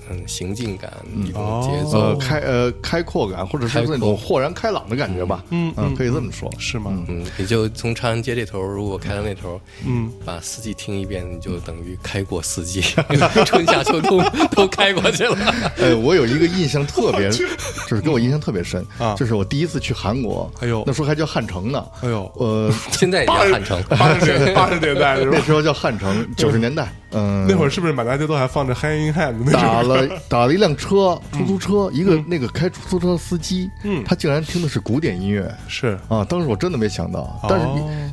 [0.09, 0.91] 嗯行进感，
[1.25, 3.65] 一种节奏，呃开呃开阔感或者。
[3.67, 6.91] 是那种豁然开朗的感觉吧，嗯嗯，可以这么说，是吗？
[7.09, 12.81] 嗯，你就从长安街这头，如果开到那头，嗯，把四季听一遍，你就等于开过四季，
[13.45, 14.21] 春夏秋冬
[14.51, 15.37] 都开过去了。
[15.77, 29.49] 呃，我有一个印象特别，就是给我印象特别深啊，就是我第一次去韩国，哎呦，那时候还叫汉城呢，哎呦，呃，现在也叫汉城，八十年八十年代那时候叫汉城，九十年代，嗯，那会儿是不是满大街都还放着《Hand in Hand》？
[29.51, 35.97] 打了 打了一辆车，出租车，一个那个开出租车的司机，嗯，他竟然听的是古典音乐，是。
[36.09, 37.65] 啊，当时我真的没想到，但是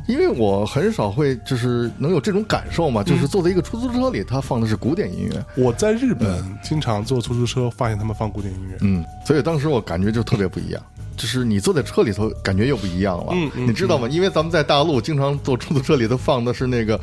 [0.07, 5.45] 因为我很少会就是能有这种感受嘛，就是坐在一个出租车里，他放的是古典音乐。
[5.55, 10.81] 我在日本经常坐出租车，发现他们放古典音乐，嗯，所以当时我感觉就特别不一样。
[11.15, 13.27] 就是你坐在车里头，感觉又不一样了。
[13.31, 14.07] 嗯嗯，你知道吗？
[14.09, 16.99] 因为咱们在大陆经常坐出租车里头放的是那个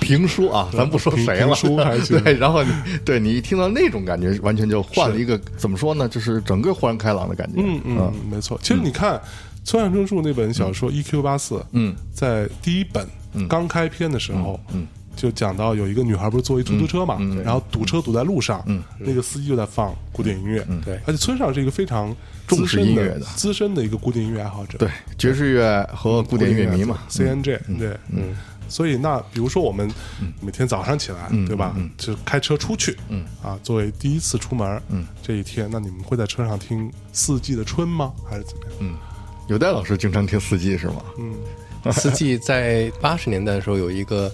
[0.00, 1.54] 评书啊，咱不说谁了。
[1.54, 2.70] 书 还对，然后你
[3.04, 6.08] 对你一听到那种感觉，完全就换了一个怎么说呢？
[6.08, 7.60] 就是整个豁然开朗的感觉。
[7.62, 8.58] 嗯嗯，没错。
[8.62, 9.20] 其实你看
[9.64, 11.22] 村上春树那本小说《E.Q.
[11.22, 13.06] 八四》，嗯，在第一本
[13.48, 14.86] 刚开篇的时候，嗯。
[15.14, 18.64] 就讲到有一个女孩不是坐一出租车嘛，然后堵车堵在路上，
[18.98, 22.16] 那个司机就在放古典音乐，对，而且村上是一个非常
[22.46, 23.20] 重视音乐的。
[23.36, 28.34] 资深的一个古典音乐爱好者，对，爵士乐和古典乐迷嘛，CNJ，对，嗯，
[28.68, 29.90] 所以那比如说我们
[30.40, 38.12] 每天早上起来，对吧，就开车出去，嗯，啊，作为第一次出门，嗯，这一天，那你们会在车上听四季的春吗？
[38.28, 38.74] 还是怎么样？
[38.80, 38.94] 嗯，
[39.48, 41.02] 有戴老师经常听四季是吗？
[41.18, 41.34] 嗯。
[41.90, 44.32] 四季在八十年代的时候有一个，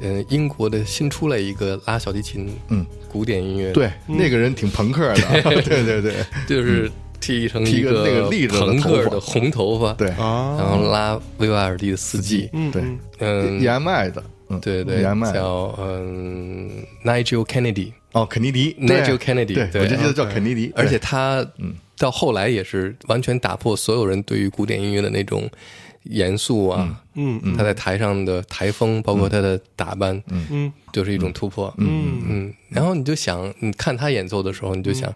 [0.00, 6.88] 嗯，英国的新出来一个拉小提琴，嗯，古典音乐，对，那个人挺朋克的， 对对对，就是
[7.20, 12.82] 剃成一个那个立着朋克的红头发，对，然后拉维瓦尔第的四季，对，
[13.18, 14.22] 嗯，EMI 的，
[14.60, 16.70] 对对，EMI 叫嗯
[17.04, 21.46] ，Nigel Kennedy，哦，肯尼迪，Nigel Kennedy，对，我就记得叫肯尼迪，而且他
[21.98, 25.48] 到后来也是完全打破所有人对于古典音乐的那种。
[26.10, 30.46] 严肃啊，嗯，嗯他在台上的台风，包括他的打扮，嗯。
[30.50, 32.22] 嗯，就是一种突破，嗯。
[32.28, 32.54] 嗯。
[32.68, 35.12] 然后你就想，你看他演奏的时候，你就想，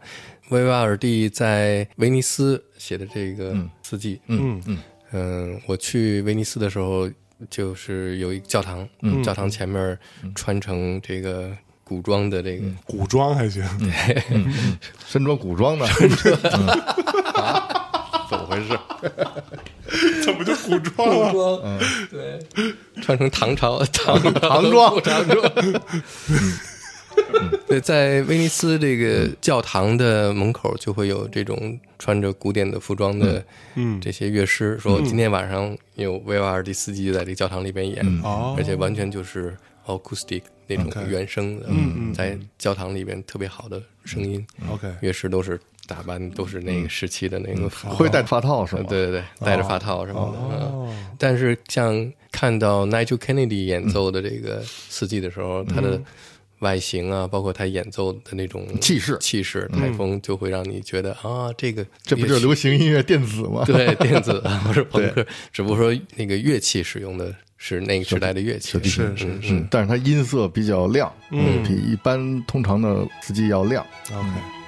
[0.51, 4.79] 维瓦尔第在威尼斯写的这个四季，嗯嗯。
[5.13, 7.11] 嗯，我去威尼斯的时候，
[7.49, 8.89] 就是有一教堂，
[9.25, 9.99] 教堂前面
[10.35, 11.51] 穿成这个
[11.83, 13.65] 古装的这个古装还行，
[15.07, 15.87] 身着古装的。
[18.29, 18.79] 怎么回事？
[20.23, 21.63] 怎么就古装了？
[21.65, 21.79] 嗯，
[22.11, 22.39] 对，
[23.03, 25.53] 穿成唐朝 唐唐装唐装。
[27.67, 33.45] 对，在威尼斯这个教堂的门口就会有这种穿着古典的服装的
[34.01, 38.05] 这些乐师，说今天晚上有维瓦尔第四季在这个教堂里边演，
[38.57, 41.67] 而且完全就是 acoustic 那种原声的，
[42.15, 44.45] 在教堂里边特别好的声音。
[44.71, 45.61] OK，乐师都是。
[45.91, 48.85] 打扮都是那个时期的那个，会戴发套是吗？
[48.89, 50.95] 对对对，戴着发套什么的。
[51.19, 56.01] 但是像看到 Nigel Kennedy 演奏的这个四季的时候，他的
[56.61, 59.19] 外形啊，包括他演奏的那种气势。
[59.21, 63.65] 气势，台风就会让你觉得啊，这个这不就是流行音乐电子吗？
[63.67, 73.85] 对，电子 或者朋克，只不过说那个乐器使用的是那个时代的乐器，是是是，但是它音色比较亮，嗯，比一般通常的司机要亮。
[74.13, 74.60] OK。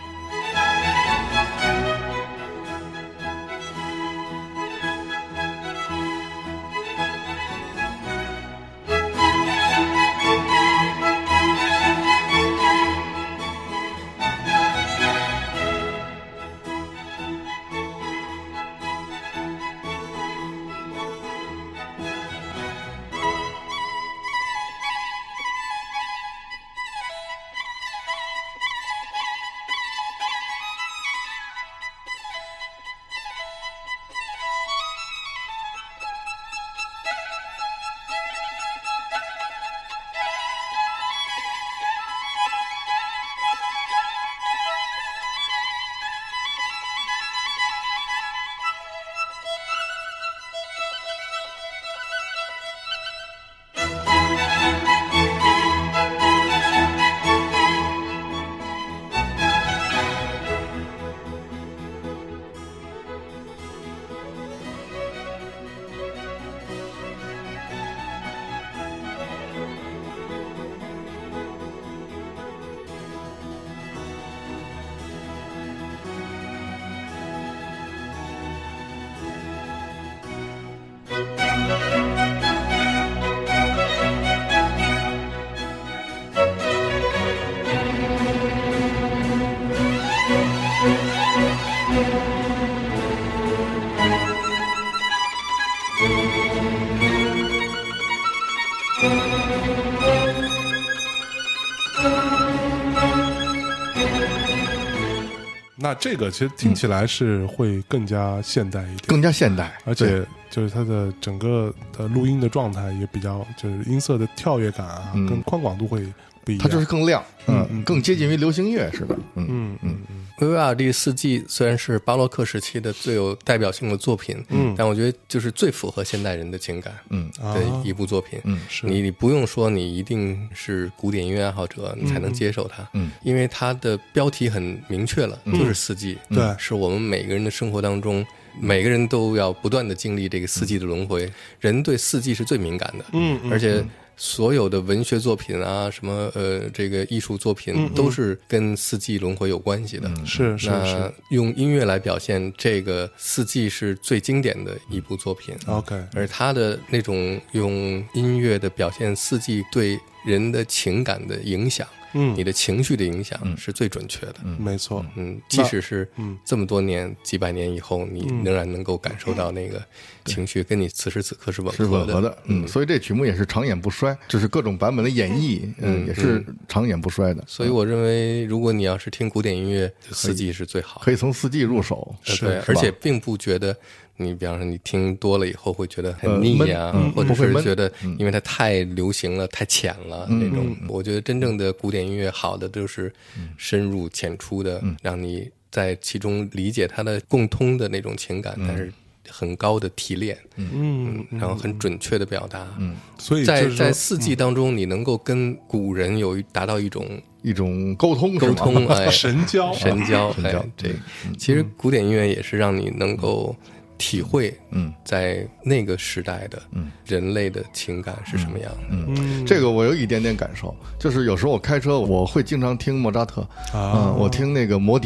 [105.83, 116.01] 那这个其实听起来是会更加现代一点，更加现代，而且就是它的整个的录音的状态也比较，就是音色的跳跃感啊，跟宽广度会
[116.45, 116.63] 不一样。
[116.63, 119.79] 它就是更亮，嗯，更接近于流行乐似的，嗯嗯。
[119.83, 120.27] 嗯嗯。
[120.49, 127.31] 维维尔第四季虽然是巴洛克时期的最有代表性的作品，嗯，但我觉得就是最符合现代人的情感，嗯。
[127.41, 128.87] 的一部作品，嗯，是。
[128.87, 138.25] 你你不用说你一定是古典音乐爱好者，你才能接受它，嗯，因为它的标题很明确了，就是四季，对，是我们每个人的生活当中，
[138.61, 141.31] 每个人都要不断的经历这个四季的轮回，
[141.61, 143.85] 人对四季是最敏感的，嗯，而且。
[144.17, 150.09] 所有的文学作品啊，什么呃，这个艺术作品都是跟四季轮回有关系的。
[150.25, 155.55] 是是是，用音乐来表现这个四季是最经典的一部作品。
[155.67, 161.87] OK，而他的那种用音乐的表现四季对人的情感的影响。
[162.15, 164.35] 嗯，你的情绪的影响是最准确的。
[164.45, 165.03] 嗯，没错。
[165.17, 166.07] 嗯，即使是
[166.45, 169.83] 这么多年、几百年以后，你仍然能够感受到那个
[170.27, 172.37] 情绪，跟你此时此刻是吻合的。
[172.45, 177.43] 嗯，所以这曲目也是长演不衰，就是各种版本的演绎，嗯，也是长演不衰的。
[177.47, 182.15] 所以我认为，如果你要是听古典音乐，四季是最好，可以从四季入手。
[182.39, 183.75] 对，而且并不觉得。
[184.17, 190.77] 你比方说，你听多了以后会觉得很腻啊，或者是觉得因为它太流行了、太浅了那种。
[190.89, 193.13] 我觉得真正的古典音乐好的就是
[193.57, 198.93] 深入浅出的，让你在其中理解它的共通的那种情感，但是
[199.29, 202.69] 很高的提炼，嗯，然后很准确的表达。
[202.79, 207.05] 嗯，所以在在四季当中，你能够跟古人有达到一种
[207.41, 210.91] 一种沟通沟通， 哎，神交神交，哎，这
[211.39, 213.57] 其实古典音乐也是让你能够。
[214.03, 218.79] 体会，嗯，在那个时代的，嗯，人类的情感是什么样的？
[218.91, 223.43] 嗯，这个我有一点点感受，就是有时候我开车，我会经常听莫扎特，
[223.73, 224.99] 啊，我听那个摩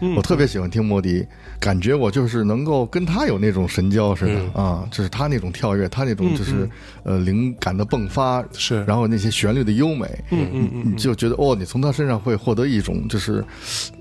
[0.00, 0.14] 迪。
[0.14, 1.26] 我特别喜欢听摩迪，
[1.58, 6.68] 感觉我就是能够跟他有那种神交似的啊，就是他那种跳跃，他那种就是
[7.04, 13.44] 呃灵感的迸发，是，然后那些旋律的优美，嗯嗯嗯，你就觉得哦，你从他身上会获得一种就是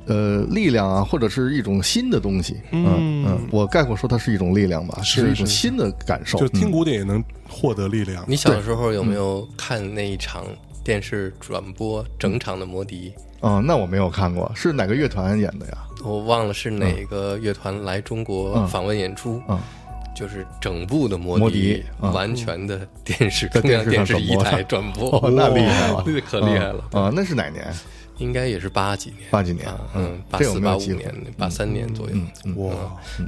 [0.06, 3.24] 呃力量啊，或者是一种新的东西，嗯。
[3.26, 8.26] 嗯，我概括说它是一种力量吧，是一种新的感受，就听古典也能获得力量。
[8.28, 10.46] 你小时候有没有看那一场
[10.84, 13.14] 电视转播整场的摩迪？
[13.44, 15.78] 哦，那我没有看过，是哪个乐团演的呀？
[16.04, 19.42] 我忘了是哪个乐团来中国访问演出，
[20.16, 27.12] 就是整部的摩迪，完全的电视在电视电视一台转播，那厉害了， 那可厉害了啊！
[27.14, 27.66] 那是哪年？
[28.20, 32.16] 应该也是八几年，八几年，嗯，八四八五年，八三年左右。
[32.58, 32.74] 哇，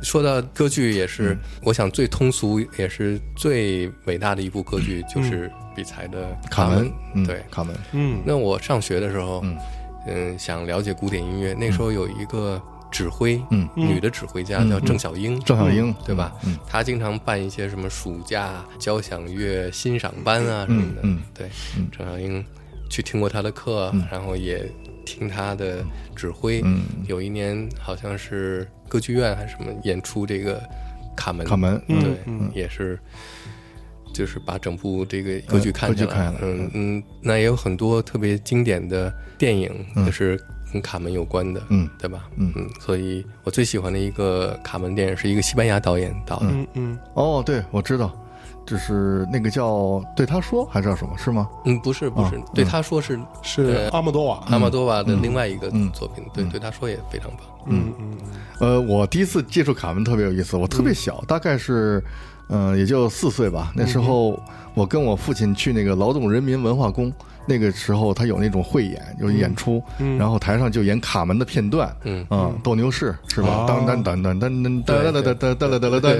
[0.03, 6.89] 说到歌剧，也是我想最通俗也是最伟大的一部歌剧，就是比才的《卡门》。
[7.25, 7.75] 对，《卡门》。
[7.93, 9.43] 嗯，那我上学的时候，
[10.07, 16.33] 嗯，想了解古典音乐，那时候有一个指挥，嗯，女的指挥家叫郑小英，郑小英，对吧？
[16.45, 21.01] 嗯，她经常办一些什么暑假交响乐欣赏班啊什么的。
[21.03, 21.49] 嗯，对，
[21.91, 22.43] 郑小英。
[22.87, 24.71] 去听过她的课，然后也
[25.07, 25.83] 听她的
[26.15, 26.61] 指挥。
[26.63, 26.83] 嗯。
[27.07, 30.61] 有一年好像是歌剧院还是什么演出这个
[31.17, 32.15] 卡门，卡门对，
[32.53, 32.97] 也是
[34.15, 36.33] 就是把整部这个歌剧看下来。
[36.41, 39.69] 嗯嗯，那也有很多特别经典的电影，
[40.05, 40.41] 就是
[40.71, 42.29] 跟卡门有关的，嗯，对吧？
[42.37, 42.51] 嗯。
[42.55, 46.47] 嗯，所以我最喜欢的一个卡门电影是一个西班牙导演导的。
[46.49, 46.67] 嗯。
[46.75, 48.17] 嗯，哦，对，我知道。
[48.65, 51.15] 就是那个叫对他说还是叫什么？
[51.19, 51.47] 是吗？
[51.65, 54.43] 嗯，不是不是，对他说是是阿莫多瓦。
[54.49, 57.41] 阿莫多瓦的另外一个作品，对对他说也非常棒。
[57.67, 58.17] 嗯嗯。
[58.59, 62.03] 呃，我第一次接触卡门特别有意思，我特别小，大概是
[62.49, 63.71] 嗯也就四岁吧。
[63.75, 64.39] 那时候
[64.73, 67.11] 我跟我父亲去那个劳动人民文化宫。
[67.47, 69.79] 那个时候他有那种汇演，有演出，
[70.17, 73.65] 然后台上就演卡门的片段，嗯啊，斗牛士是吧？
[73.67, 76.11] 当当当当当当当当当当当当当，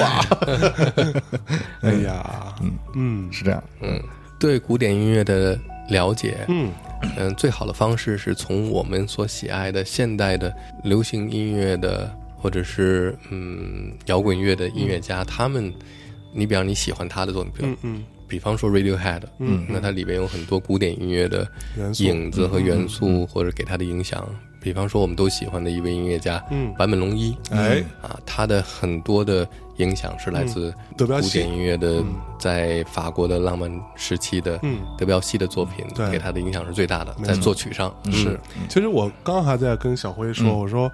[0.00, 0.24] 哇！
[1.82, 4.00] 哎呀，嗯嗯，是这样，嗯，
[4.40, 5.58] 对古典音乐的
[5.90, 6.70] 了解，嗯
[7.18, 10.50] 嗯，最好的方式是从我们所喜爱的现代的
[10.84, 12.10] 流行音乐的，
[12.46, 15.74] 或者是嗯摇滚乐的音乐家，他们，
[16.32, 18.04] 你比方你喜欢他的作品，嗯嗯。
[18.28, 21.48] 比方说 Radiohead，嗯，那它里边有很多古典音乐的
[21.98, 24.24] 影子和元素，或者给他的影响。
[24.60, 32.02] 比方说我们都喜欢的一位音乐家，嗯，坂本龙一，哎，啊，他的很多的影响是来自古典音乐的，
[32.38, 38.38] 在法国的浪漫时期的，嗯，德彪西的作品，对，给他的影响是最大的，在作曲上是。
[38.68, 40.90] 其实我刚还在跟小辉说，我说。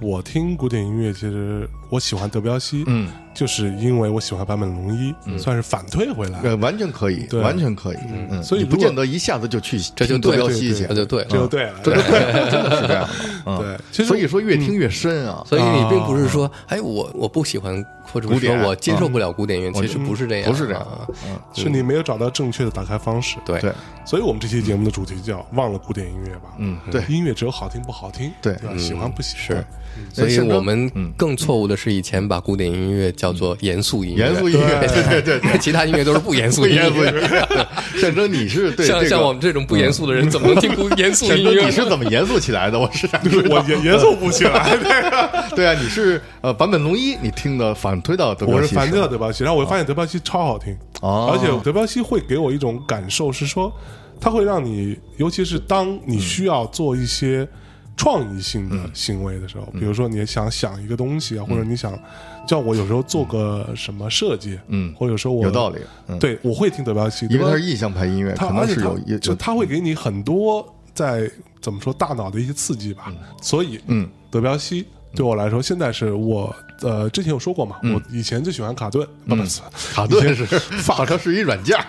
[0.00, 7.98] 我听古典音乐，其实我喜欢德彪西，嗯，就是因为我喜欢坂本龙一，算是反退回来，呃，完全可以，完全可以，
[8.30, 13.08] 嗯，所以不见得一下子就去这就德彪西去，这就对，这就对了，这就对，真的是这样，
[13.58, 20.86] 对，其实所以说越听越深啊，所以你并不是说，哎，我我不喜欢或者说我接受不了古典乐，其实不是这样，不是这样，
[21.28, 23.60] 嗯，是你没有找到正确的打开方式，对。
[23.60, 23.72] 对，
[24.04, 29.64] 所以我们这期节目的主题叫忘了古典音乐吧，嗯，对，音乐只有好听不好听，对，喜欢不喜欢。
[30.12, 36.90] 所以我们更错误的是，以前把古典音乐叫做严肃音乐，严肃音乐，对对对，其他音乐都是不严肃音乐。
[38.00, 41.60] 象征你是对像像我们这种不严肃的人，怎么能听不严肃音乐？
[41.68, 42.80] 你是怎么严肃起来的？
[42.80, 43.06] 我是
[43.50, 44.74] 我严严肃不起来。
[45.54, 53.70] 对啊，你是呃坂本龙一，你听的反推到德彪西，我是反推到德彪西，然后我发现德彪西超好听，而且德彪西会给我一种感受是说，
[54.18, 57.46] 他会让你，尤其是当你需要做一些。
[57.96, 61.92] 创意性的行为的时候，比如说你想想一个东西啊，或者你想
[62.46, 65.78] 叫我有时候做个什么设计，嗯，或者说我有道理，
[66.18, 71.30] 对我会听德彪西，因为他是意象派音乐，可能是有，就他会给你很多在
[71.60, 79.60] 怎么说大脑的一些刺激吧，所以，嗯，德彪西对我来说，现在是我呃之前有说过嘛，我以前最喜欢卡顿，不不是
[79.94, 80.44] 卡顿是
[80.92, 81.76] 好像是一软件。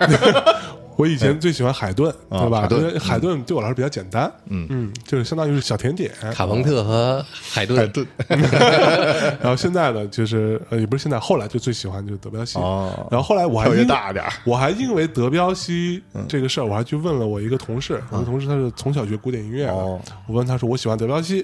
[1.02, 2.68] 我以前最喜欢海顿，对吧？
[2.70, 6.12] 因为海顿对我来说比较简单，嗯嗯，就是相当于是小甜点。
[6.32, 8.06] 卡朋特和海顿，海顿。
[9.42, 12.60] 然后现在呢，就是呃，也不是现在，后来就最喜欢就是德彪西。
[12.60, 13.08] 哦。
[13.10, 21.44] 然后后来我还越大点我还因为德彪西这个事儿，我还去问了我一个同事，我的同事他是从小学古典音乐的，我问他说我喜欢德彪西，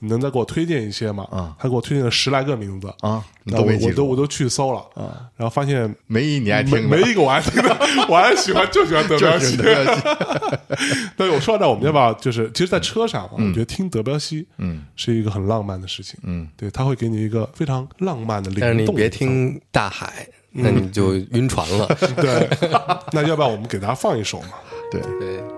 [0.00, 1.26] 你能再给我推荐一些吗？
[1.58, 7.74] 他给我推荐了十来个名字啊，我我都我都去搜了啊，然后发现没一你爱听，没一个我爱听的，
[8.10, 8.97] 我还喜欢就喜欢。
[9.06, 9.56] 德彪西，
[11.16, 18.68] 对，我说到这，我们要不要就是，其实，在车上，我觉得听德彪西，嗯，是一个很浪漫的事情，嗯，对他会给你一个非常浪漫的灵动。
[18.68, 21.86] 但是你别听大海，那你就晕船了。
[22.16, 22.48] 对，
[23.12, 24.54] 那要不要我们给大家放一首嘛？
[24.90, 25.57] 对对。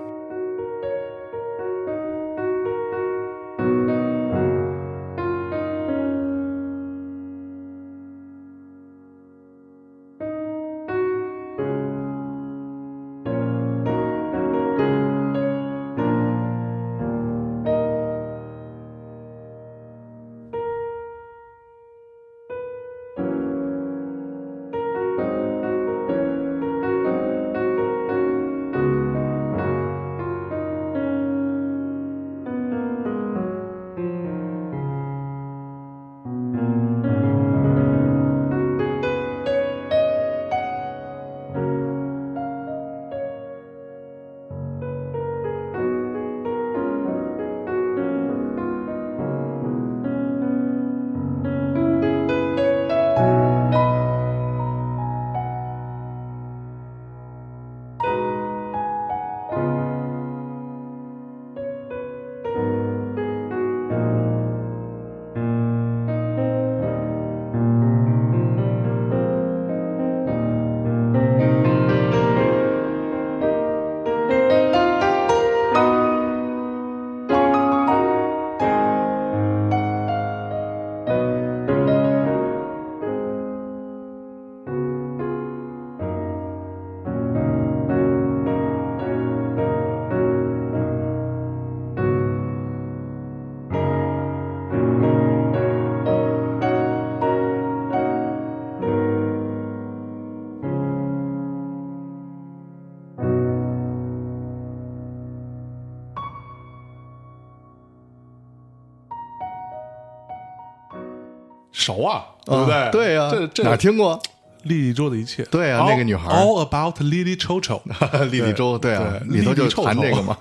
[113.47, 113.65] 这这。
[113.65, 114.21] 哪听过？
[114.65, 117.81] 莉莉周的一切，对啊，那个女孩，All about Lily 抽抽，
[118.31, 120.37] 莉莉周，对啊，里头就谈这个嘛，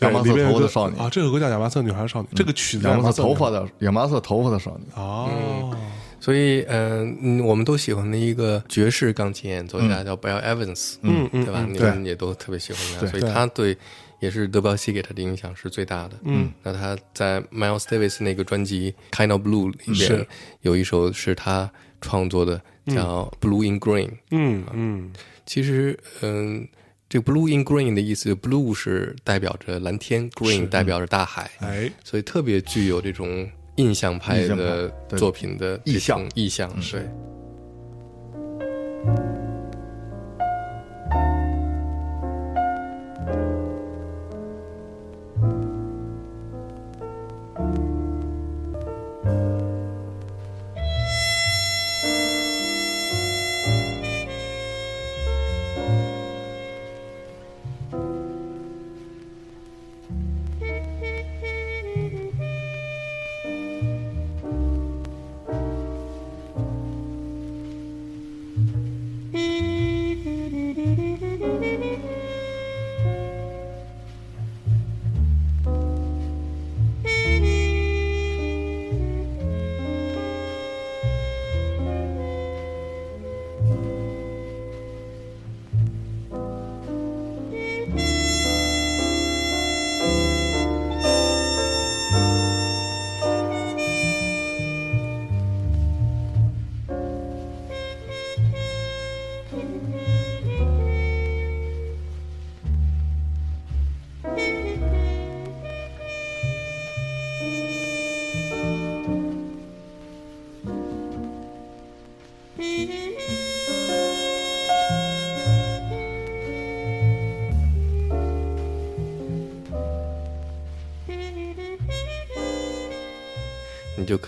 [0.00, 0.98] 亚麻色头发的少女。
[0.98, 4.84] 啊，这首歌叫《亚麻色女孩少女》，这个曲子亚麻色头发的亚麻色头发的少女。
[4.96, 5.28] 哦，
[6.30, 11.66] 所以嗯，我们都喜欢的一个爵士钢琴演奏家叫 Bill Evans，嗯嗯，对吧？
[11.68, 13.76] 你们也都特别喜欢他，所以他对
[14.20, 16.16] 也是德彪西给他的影响是最大的。
[16.24, 20.26] 嗯，那他在 Miles Davis 那个专辑《Kind of Blue》里面
[20.60, 21.70] 有一首是他
[22.00, 22.60] 创作的。
[22.86, 25.12] 叫 Blue in Green，嗯嗯，
[25.46, 26.66] 其实嗯，
[27.08, 33.48] 这个 Blue in Green 的意思，Blue 是代表着蓝天，Green 代表着大海，哎，所以特别具有这种
[33.80, 37.00] 印象派的作品的意象，意象，对。
[39.02, 39.49] 就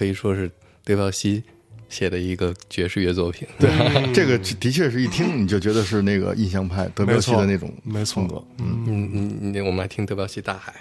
[0.03, 0.51] 可以说是
[0.83, 1.41] 德彪西
[1.89, 3.47] 写的一个爵士乐作品。
[3.57, 3.71] 对，
[4.13, 7.73] 这个的确是一听你就觉得是那个印象派德彪西的那种
[8.05, 8.43] 风格。
[8.59, 10.73] 嗯嗯嗯，我们来听德彪西《大海》。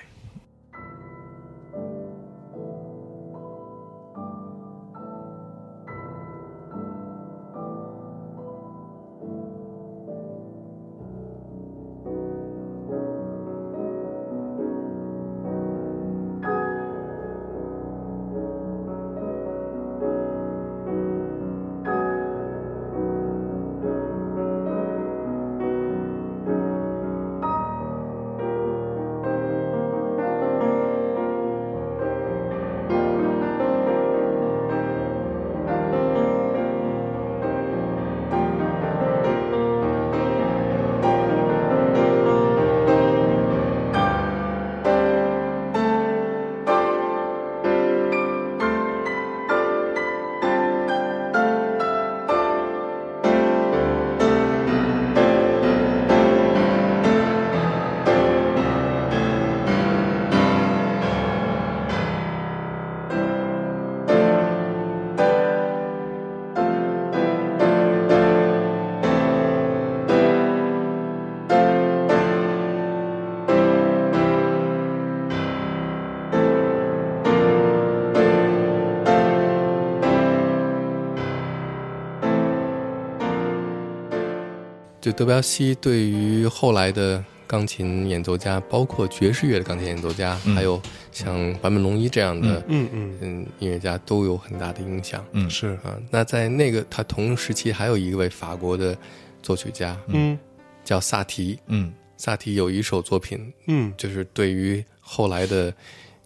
[85.02, 90.80] 就德彪西对于后来的钢琴演奏家，包括爵士乐的钢琴演奏家，还有
[91.12, 95.26] 像坂本龙一这样的嗯嗯嗯音乐家，都有很大的影响。
[95.32, 95.98] 嗯，是啊。
[96.12, 98.96] 那在那个他同时期，还有一位法国的
[99.42, 100.38] 作曲家，嗯，
[100.86, 101.58] 叫萨提。
[101.66, 105.74] 嗯，萨提有一首作品，嗯，就是对于后来的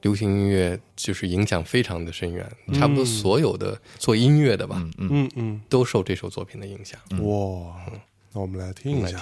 [0.02, 2.46] 流行音乐就是影响非常的深远。
[2.74, 7.00] 差不多所有的做音乐的吧，嗯嗯嗯，都受这首作品的影响。
[7.26, 7.74] 哇。
[8.36, 9.18] 那我们来听一下，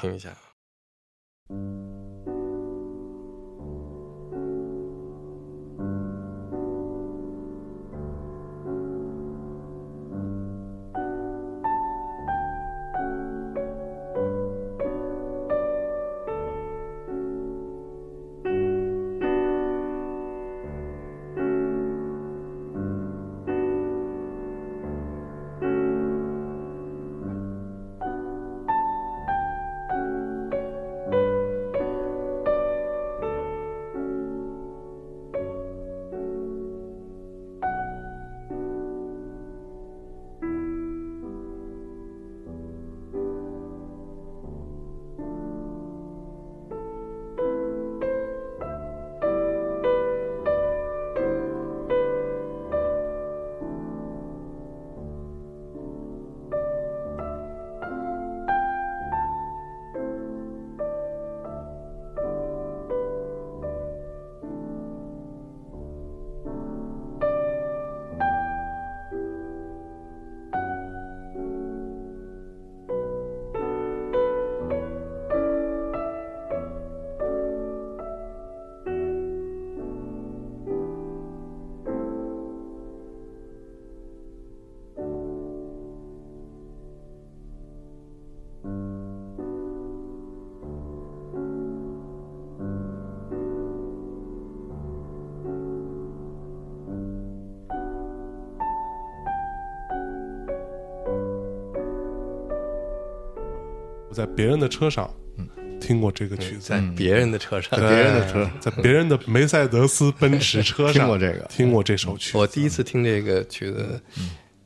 [104.14, 105.50] 在别人的车上，嗯。
[105.82, 112.38] 听过这个曲子，在别人的车上，别人的车，在别人的梅赛德斯奔驰车上听过这个，听过这首曲。
[112.38, 114.02] 我第一次听这个曲子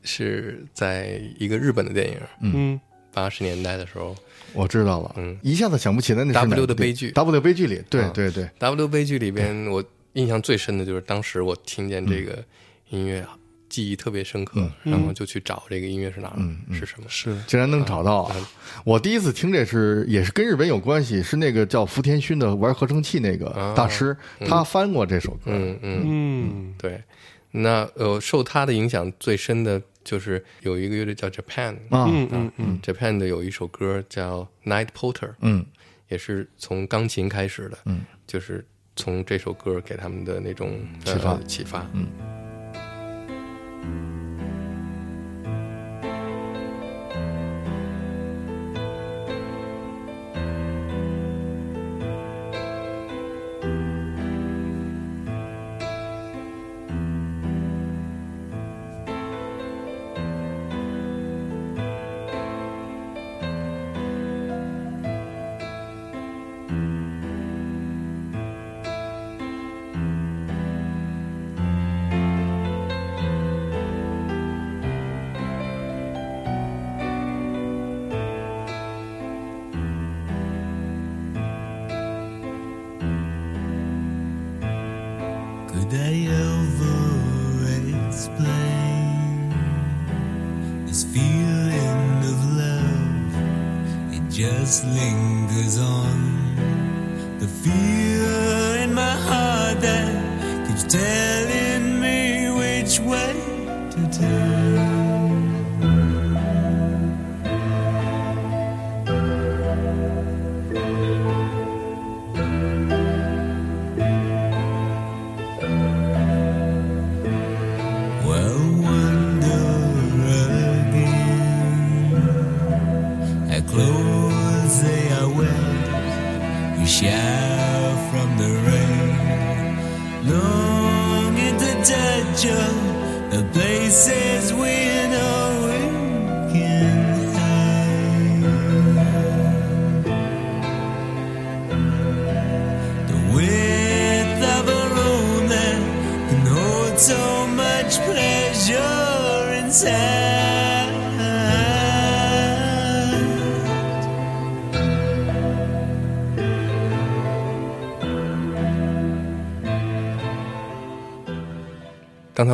[0.04, 2.80] 是在一个日本的电影，嗯，
[3.12, 4.14] 八十年代的时候。
[4.52, 9.82] 我知道了，嗯，一下子想不起来那是 W 的悲剧，W 悲剧里，对对对，W 悲剧里边，我
[10.12, 12.38] 印象最深的就是当时我听见这个
[12.90, 13.26] 音乐，
[13.78, 16.34] 记忆特别深刻，然后就去找这个音乐是哪，
[16.72, 17.40] 是什么，是。
[17.46, 18.28] 竟然能找到。
[18.82, 27.00] 我第一次听这是也是跟日本有关系，是那个叫福田勋的玩合成器那个大师，他翻过这首歌，嗯嗯，对，
[27.52, 29.80] 那呃，受他的影响最深的。
[30.04, 35.64] 就是有一个乐队叫 Japan，嗯嗯嗯，Japan 的有一首歌叫 Night Porter，嗯，
[36.08, 38.66] 也是从钢琴开始的，嗯，就是
[38.96, 41.38] 从这首歌给他们的那种启发。
[41.46, 42.06] 启发，嗯。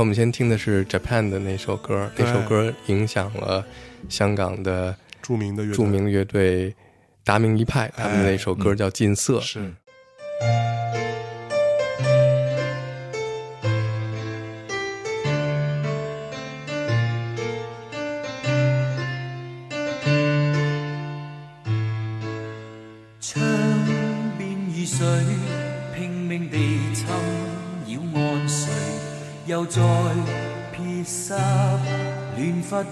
[0.04, 3.64] 我们先听的是 Japan 的那首歌，那首歌影响了
[4.10, 6.74] 香港的著名的著名乐队
[7.24, 9.38] 达明一派，他们那首歌叫《近色》。
[9.40, 9.72] 是。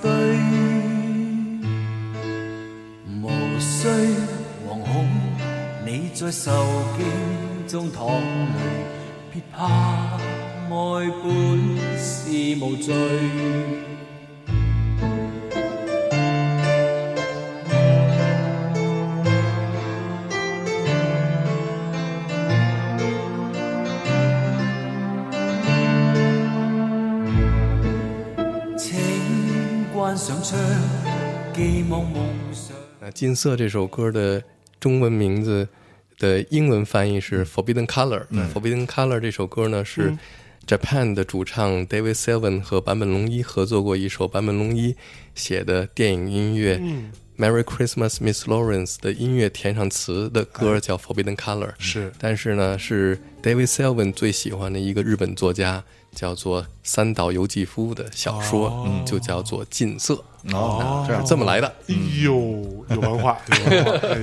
[0.03, 0.11] 对，
[3.23, 3.31] 无
[3.61, 3.89] 需
[4.67, 5.07] 惶恐，
[5.87, 6.51] 你在受
[6.99, 7.07] 惊
[7.69, 8.21] 中淌泪，
[9.33, 9.59] 别怕
[10.69, 10.75] 爱
[11.23, 11.29] 本
[11.97, 12.93] 是无罪。
[33.01, 34.41] 那《金色》这首歌的
[34.79, 35.67] 中文名字
[36.17, 38.27] 的英文翻译是《Forbidden Color》。
[38.53, 40.17] 《Forbidden Color》这首歌呢是
[40.65, 44.95] Japan 的主唱 David Sylvian 和坂本龙一合作过一首坂本龙一
[45.35, 46.79] 写的电影音乐
[47.37, 51.71] 《Merry Christmas, Miss Lawrence》的音乐填上词的歌，叫《Forbidden Color》。
[51.79, 55.83] 是，但是呢，是 David Sylvian 最喜欢的一个日本作家。
[56.15, 60.15] 叫做三岛由纪夫的小说，就叫做《近色》
[60.57, 61.67] 哦，这样这么来的。
[61.89, 62.33] 哎呦，
[62.91, 63.39] 有文化，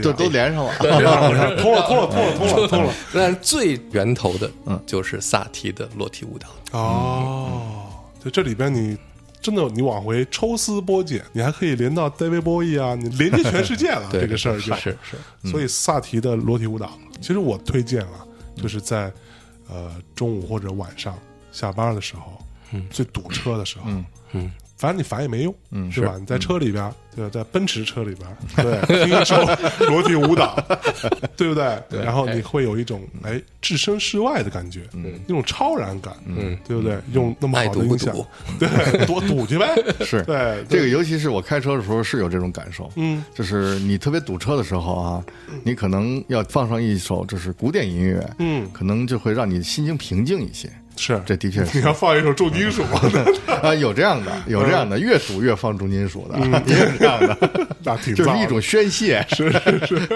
[0.02, 2.94] 都 都连上了，通了，通了，通了，通了，通了。
[3.14, 6.48] 但是最源头的，嗯，就是萨提的裸体舞蹈。
[6.78, 7.88] 哦，
[8.24, 8.96] 就这里边你
[9.42, 14.08] 真的你往回抽丝剥茧，你还可以连到 David Bowie 啊，你连接全世界了。
[14.14, 15.50] 这个事儿就是是。
[15.50, 18.24] 所以萨提的裸体舞蹈，其实我推荐啊，
[18.56, 19.12] 就是在
[19.68, 21.18] 呃中午或者晚上。
[21.52, 22.42] 下班的时候，
[22.72, 24.06] 嗯，最堵车的时候，嗯。
[24.34, 26.16] 嗯，反正你烦也没用，嗯，是吧？
[26.20, 27.28] 你在车里边，对？
[27.32, 29.36] 在奔驰车里边，对，听一首
[29.88, 30.56] 裸体舞蹈，
[31.36, 31.82] 对不对？
[32.04, 37.00] 然后你会有一种哎置身事外的感觉，嗯，一种超然感，嗯，对不对？
[37.12, 38.16] 用那么好的音响，
[38.60, 39.68] 对，多堵去呗，
[40.06, 40.22] 是。
[40.22, 45.26] 对这个，尤其是我开车的时候是有这种感受，嗯，就是你特别堵车的时候啊，
[45.64, 50.70] 你可能要放上一首就是古典音乐，嗯，可能就会让你心情平静一些。
[50.96, 51.80] 是，这的确是。
[51.80, 52.84] 你要放一首重金属。
[53.64, 59.26] 啊，有这样的，有这样的，越数越放重金属的，也有这样的， 那挺就是一种宣泄。
[59.30, 60.08] 是是是。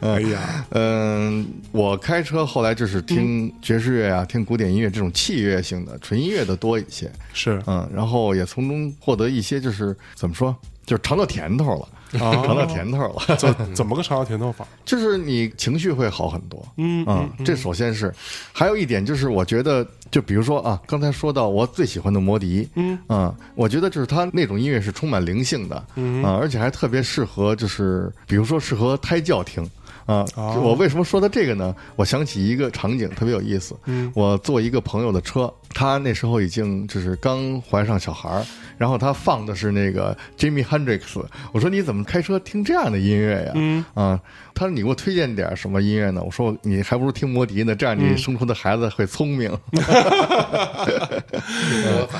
[0.00, 7.10] 哎呀，嗯，我开车后来就是听爵士乐啊，听古典音乐这种器乐性的纯音乐的多一些。
[7.32, 10.54] 是，嗯，然后也从中获得一些，就是怎么说，
[10.84, 11.88] 就是尝到甜头了。
[12.18, 14.66] 尝到甜头了， 怎怎么个尝到甜头法？
[14.84, 16.62] 就是你情绪会好很多。
[16.76, 18.12] 嗯嗯，这首先是，
[18.52, 25.76] 还有一点就是，我觉得，就比如说啊，刚才说到我最喜欢的摩笛，嗯啊，我觉得就是他那种音乐是充满灵性的，
[26.22, 29.66] 啊，而且还特别适合，就是比如说适合胎教听。
[30.04, 31.72] 啊，我为什么说到这个呢？
[31.94, 33.74] 我想起一个场景特别有意思。
[33.86, 38.44] 嗯，我坐一个朋友的车，他那时候已经就是刚怀上小孩儿，
[38.78, 41.22] 然后他放的是那个 Jimmy Hendrix。
[41.52, 43.52] 我说你怎么开车听这样的音乐呀？
[43.54, 44.18] 嗯，啊，
[44.54, 46.22] 他说你给我推荐点什么音乐呢？
[46.22, 49.50] 我说你还不如听摩笛呢，这样你生出的孩子会聪明。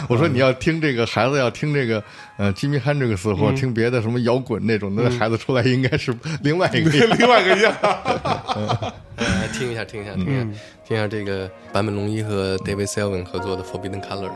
[0.08, 2.02] 我说你要听这个孩子要听这个
[2.36, 7.72] 呃 Jimmy Hendrix 或者听别的什么摇滚那种，那孩子出来应该是另外一个 另外一个样。
[9.16, 10.46] 来 听一下，听一下，听一下，
[10.91, 14.31] 听一下这个坂本龙一和 David Sylvian 合作的《Forbidden Colors》。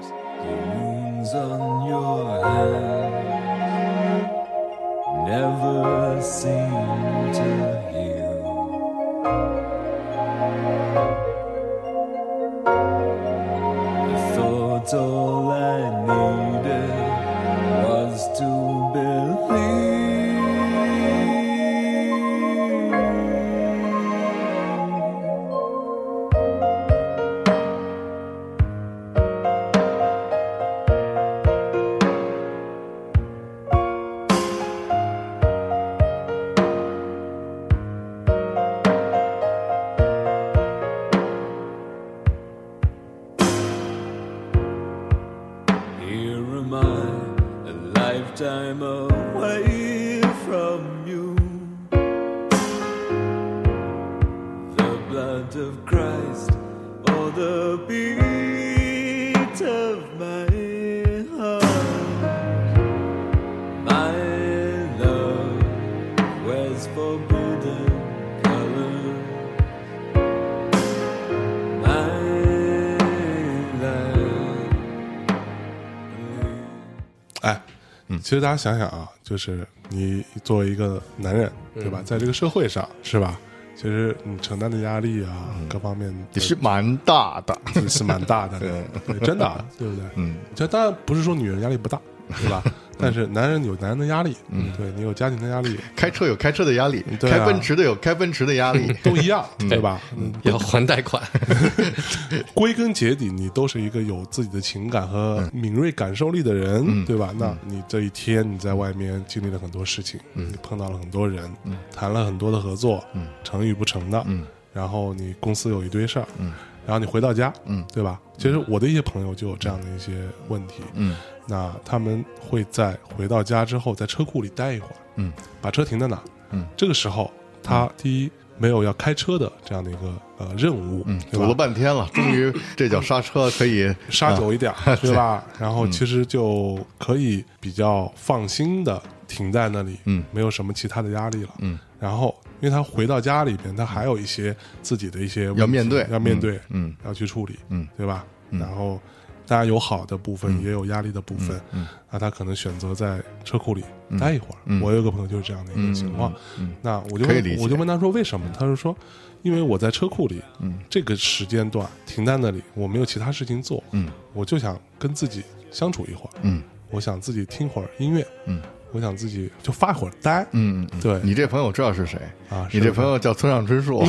[78.27, 82.03] 其实大家想想啊，就是你作为一个男人，对吧？
[82.05, 83.39] 在这个社会上，是吧？
[83.77, 87.57] 其实你承担的压力啊，各方面也是蛮大的，
[87.89, 88.59] 是蛮大的，
[89.07, 90.05] 对，真的，对不对？
[90.17, 92.01] 嗯，这当然不是说女人压力不大，
[92.41, 92.65] 对吧？
[92.99, 100.01] 但是男人有男人的压力，嗯，对你有家庭的压力，开车有开车的压力，开奔驰的有开奔驰的压力，都一样， 对吧？
[100.17, 101.23] 嗯要还贷款。
[102.55, 107.33] 归根结底，你都是一个有自己的情感和敏锐感受力的人，对吧？
[107.39, 111.51] 那你这一天你在外面经历了很多事情，你碰到了很多人，
[111.95, 116.53] 谈了很多的合作，嗯成与不成的，嗯然后你公司有一堆事儿，嗯
[116.87, 118.21] 然后你回到家，嗯对吧？
[118.39, 120.13] 其实我的一些朋友就有这样的一些
[120.49, 121.17] 问题，嗯。
[121.49, 126.21] 那他们会在回到家之后，在车库里待一会儿，嗯，把车停在哪？
[126.51, 127.31] 嗯，这个时候
[127.63, 134.73] 他第一没有要开车的这样的一个呃任务，嗯，走了半天了，终于这脚刹车可以 刹久一点，
[135.03, 135.45] 对吧？
[135.59, 141.79] 然后其实就可以比较放心的停在那里，嗯，没有什么其他的压力了，嗯。
[141.99, 148.25] 然后因为他回到家里边，他还有一些自己的一些要面对，要面对，嗯，要去处理，嗯，对吧？
[148.51, 149.01] 然后。
[149.47, 151.61] 大家有好的部分，也有压力的部分。
[151.73, 153.85] 嗯，那他可能选择在车库里
[154.19, 154.81] 待一会儿。
[154.83, 156.33] 我有个朋友就是这样的一个情况。
[156.59, 157.25] 嗯，那我就
[157.63, 158.45] 我就问他说为什么？
[158.53, 158.97] 他就说，
[159.43, 163.83] 因为我在车库里，嗯，这个时间段停在那里，我没有其他事情做。
[163.93, 166.31] 嗯，我就想跟自己相处一会儿。
[166.43, 168.27] 嗯，我想自己听会儿音乐。
[168.47, 168.61] 嗯。
[168.93, 172.19] 我想自己就发会儿呆，嗯，对你这朋友知道是谁
[172.49, 172.67] 啊？
[172.73, 174.03] 你这朋友叫村上春树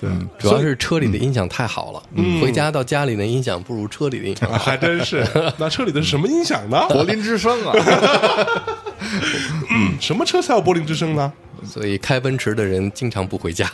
[0.00, 2.02] 对，主要是车里的音响太好了，
[2.40, 5.24] 回家到家里的音响不如车里的音响，还真是。
[5.56, 6.84] 那车里的是什么音响呢？
[6.88, 7.72] 柏林之声啊，
[10.00, 11.32] 什么车才有柏林之声呢？
[11.64, 13.70] 所以开奔驰的人经常不回家。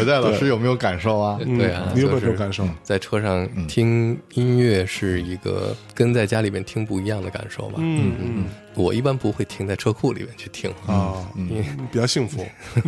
[0.00, 1.38] 可可戴老师有没有感受啊？
[1.44, 2.66] 对啊，你有没有感受？
[2.82, 7.74] 在车上听音乐是一个跟在家里面听不一样的感受吧？
[7.78, 8.44] 嗯嗯，
[8.74, 12.44] 我一般不会停在车库里面去听啊，你比较幸福。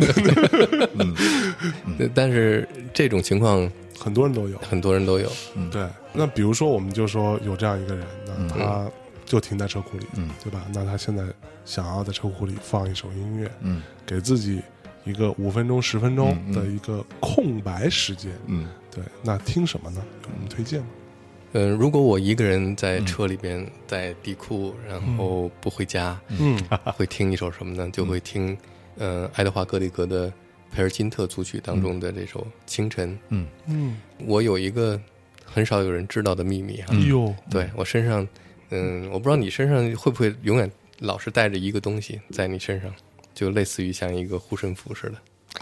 [0.99, 5.31] 嗯，但是这种情况很多人都有，很多人都有。
[5.71, 8.87] 对，那比如说，我们就说有这样一个人，那他
[9.25, 10.61] 就停在车库里，嗯，对吧？
[10.73, 11.23] 那他现在
[11.65, 14.61] 想要在车库里放一首音乐，嗯，给自己。
[15.05, 20.01] 一个五分钟、十分钟的一个空白时间，嗯，对，那听什么呢？
[20.23, 20.87] 有什么推荐吗？
[21.53, 26.57] 嗯，如果我一个人在车里边，在地库，然后不回家，嗯，
[26.95, 27.89] 会听一首什么呢？
[27.91, 28.57] 就会听，
[28.97, 30.33] 呃，爱德华·格里格的
[30.71, 33.09] 佩尔金特组曲当中的这首《清晨》。
[33.29, 34.99] 嗯嗯，我有一个
[35.45, 36.87] 很少有人知道的秘密哈。
[36.89, 38.27] 哎呦，对我身上，
[38.71, 42.91] 嗯，我不知道你身上会不会永远老是带着一个东西在你身上。
[43.43, 45.15] 就类似于像一个护身符似的，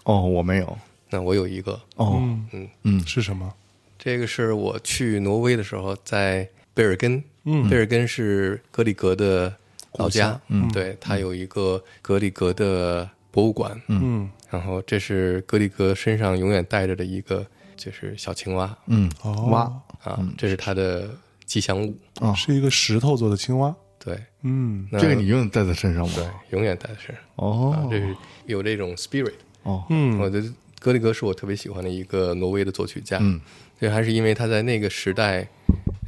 [0.03, 0.77] 哦，我没有，
[1.09, 2.19] 那我有一个，哦，
[2.53, 3.51] 嗯嗯，是什么？
[3.97, 9.51] 这个是我去挪威的时候，在贝尔根，嗯，贝尔根是格里格的
[9.93, 17.43] 老家，嗯，对他有一个格里格的博物馆，嗯，然后这是格里格身上永远带着的一个
[17.75, 19.11] 就是小青蛙，嗯，
[19.49, 19.61] 蛙
[20.03, 21.09] 啊，这是他的
[21.47, 23.75] 吉祥物，啊，是一个石头做的青蛙。
[24.03, 26.13] 对，嗯，这个你永远带在身上吗？
[26.15, 27.23] 对，永远带在身上。
[27.35, 28.15] 哦，这是
[28.47, 29.33] 有这种 spirit。
[29.63, 33.19] 哦，嗯，我觉得格里格是我特别喜欢的一个挪威的作曲家。
[33.21, 33.39] 嗯，
[33.79, 35.47] 这还是因为他在那个时代，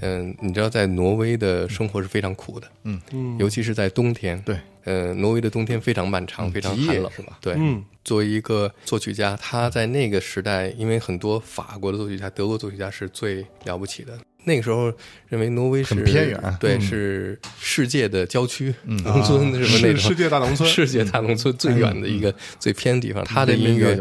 [0.02, 2.68] 嗯，你知道，在挪威的生活是非常苦的。
[2.84, 4.42] 嗯嗯，尤其是在冬天。
[4.42, 7.38] 对，呃，挪威的冬天非常漫长，非常寒冷，是吧？
[7.40, 14.18] 对，嗯，作为一个作曲家，他在那个时代，因为很多法国的作曲家、德国作曲家是最了不起的。
[14.46, 14.92] 那个时候
[15.30, 23.24] 认为挪威是很偏远，对，是世界的郊区、农村什么那种世界大农村， 世界大农村最远的一个最偏的地方。
[23.24, 23.98] 他的音乐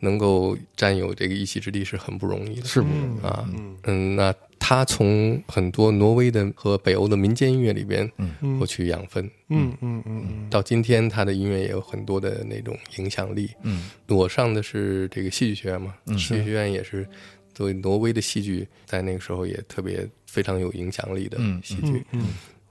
[0.00, 2.88] 能够占有这个一席之地是很不容易的，是不？
[3.26, 3.46] 啊，
[3.84, 8.10] 嗯，那他从很多挪威的和北欧的民间音乐里边
[8.58, 10.02] 获取养分，嗯嗯。
[10.06, 13.50] 嗯，到今天他的音乐也有很多的那种影响力。
[13.62, 17.06] 嗯，我上的是这个戏剧学院嘛，戏剧学院也是。
[17.54, 22.04] 作为挪威的戏剧，在那个时候也特别非常有影响力的戏剧，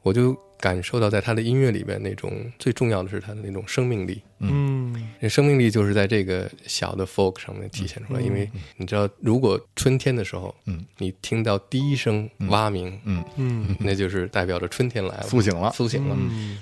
[0.01, 4.21] 我就感受到在他的音乐里边那种最重要的是他的那种生命力。
[4.43, 8.21] 嗯，那生命力就是在这个小的 folk 上面体现出来。
[8.21, 13.23] 因为你知道，如果春天的时候，嗯，你听到第一声蛙鸣，嗯。
[13.35, 16.17] 嗯，那就是代表着春天来了，苏醒了，苏醒了。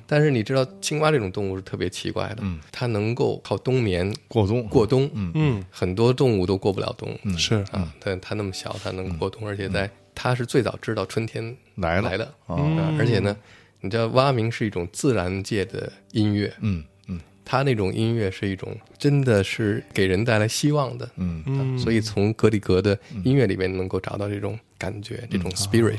[0.08, 5.10] 但是你知道，青蛙这种动物是特别奇怪的，它能够靠冬眠过冬，过冬。
[5.14, 5.32] 嗯。
[5.36, 7.18] 嗯，很多动物都过不了冬。
[7.38, 7.56] 是。
[7.72, 12.26] 啊，但它那么小，它能过冬，而且在它是最早知道春天来来的。
[12.46, 12.58] 啊，
[13.00, 13.36] 而且呢，
[13.82, 16.54] 你知道蛙鸣是一种自然界的音乐。
[16.62, 16.84] 嗯。
[17.08, 21.44] 嗯，它那种音乐是一种，真的是给人带来希望的，嗯。
[21.48, 25.98] 嗯，所以从格里格的音乐里面能够找到这种感觉，这种 spirit，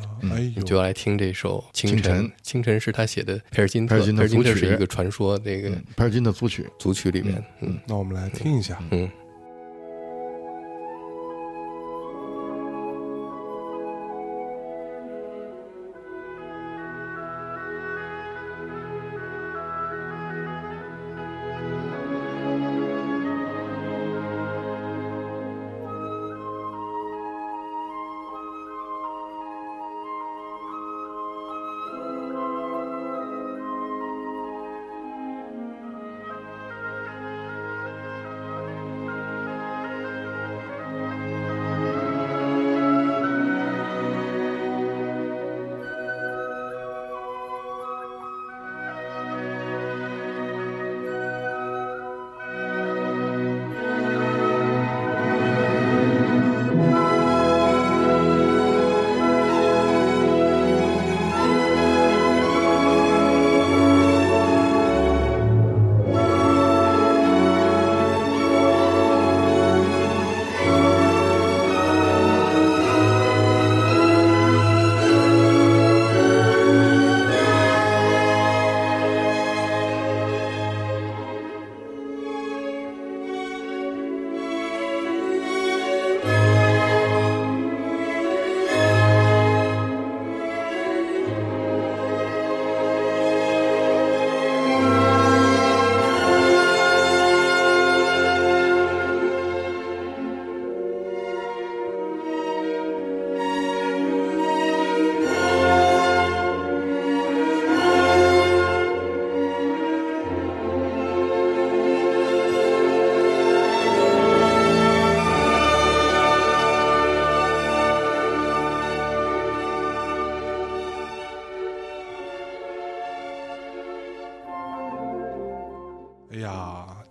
[0.55, 2.29] 你就要来听这首《清晨》。
[2.43, 2.79] 清晨。
[2.79, 9.11] 是他写的佩尔金特，佩尔金特是一个传说，那个佩尔金的组曲，组曲里面，嗯，那我们来听一下，嗯。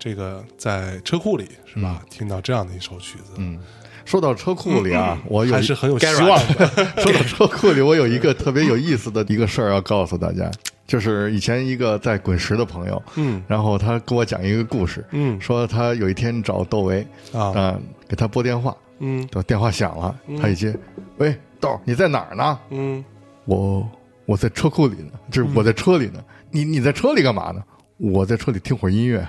[0.10, 2.02] 这个在车库里是吧？
[2.10, 3.60] 听到这样的一首曲子，嗯，
[4.06, 6.68] 说到车库里啊，我有还是很有希望的。
[6.98, 10.49] 说到车库里，我有一个特别有意思的一个事儿要告诉大家，
[10.88, 20.76] 就是以前一个在滚石的朋友，嗯，然后他跟我讲一个故事，嗯说他有一天找窦唯啊给他拨电话，嗯，电话响了，他一接，
[21.18, 22.60] 喂，豆儿，你在哪儿呢？
[22.72, 23.06] 嗯，
[23.45, 23.88] 我
[24.26, 26.19] 我在车库里呢，就是我在车里呢。
[26.52, 27.61] 你你在车里干嘛呢？
[27.99, 29.27] 我在车里听会儿音乐，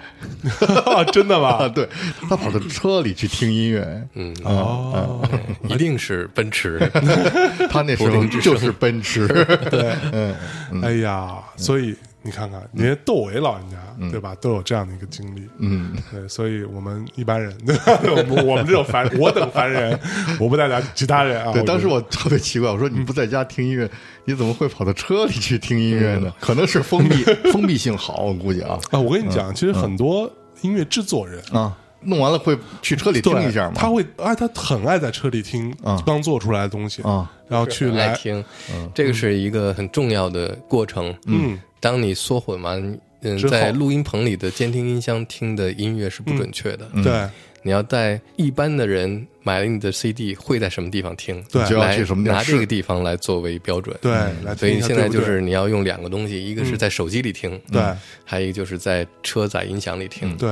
[1.12, 1.66] 真的吗？
[1.74, 1.88] 对
[2.28, 5.28] 他跑到车里去听音乐，嗯哦，
[5.68, 6.78] 一定是奔驰，
[7.68, 9.26] 他那时候就是奔驰，
[9.70, 10.34] 对，嗯，
[10.82, 13.76] 哎呀，所以你看看，连窦唯老人家
[14.10, 17.98] 对吧，都有这样的一个经历，嗯，对，所以我们一般人，对吧？
[18.04, 19.98] 我们我们这种凡我等凡人，
[20.38, 21.52] 我不代表其他人啊。
[21.52, 23.90] 对，当时我我特别奇怪，我说你不在家听音乐，
[24.24, 26.32] 你怎么会跑到车里去听音乐呢？
[26.40, 30.30] 可能是封闭 封闭性好，我估计啊啊，我跟你讲，其实很多
[30.60, 31.42] 音乐制作人。
[31.52, 33.72] 啊，弄完了会去车里听一下吗？
[33.74, 38.44] 他会哎，他很爱在车里听啊刚做出来的东西啊，然后去来来听，
[38.94, 41.14] 这个是一个很重要的过程。
[41.26, 46.88] 嗯，当你缩混完，嗯，在录音棚里的监听音箱听的音乐是不准确的。
[47.02, 47.28] 对。
[47.62, 51.62] 你要在一般的人买了你的 CD 会在什么地方听，对。
[51.68, 53.94] 就要来去什么地方拿这个地方来作为标准。
[54.00, 54.12] 对，
[54.42, 57.82] 来所以现在就是你要用两个东西，一个是在手机里听，对。
[58.24, 60.34] 还有一个就是在车载音响里听。
[60.38, 60.48] 对。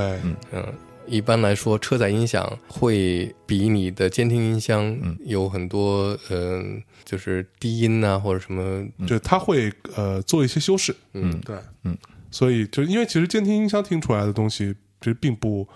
[0.52, 0.62] 嗯，
[1.08, 11.96] 一般来说，车载音响会比你的监听音箱有很多，嗯、就是低音呐、或者什么，就它会呃做一些修饰，嗯，对，嗯，
[12.30, 15.66] 所以就因为其实监听音箱听出来的东西，其实并不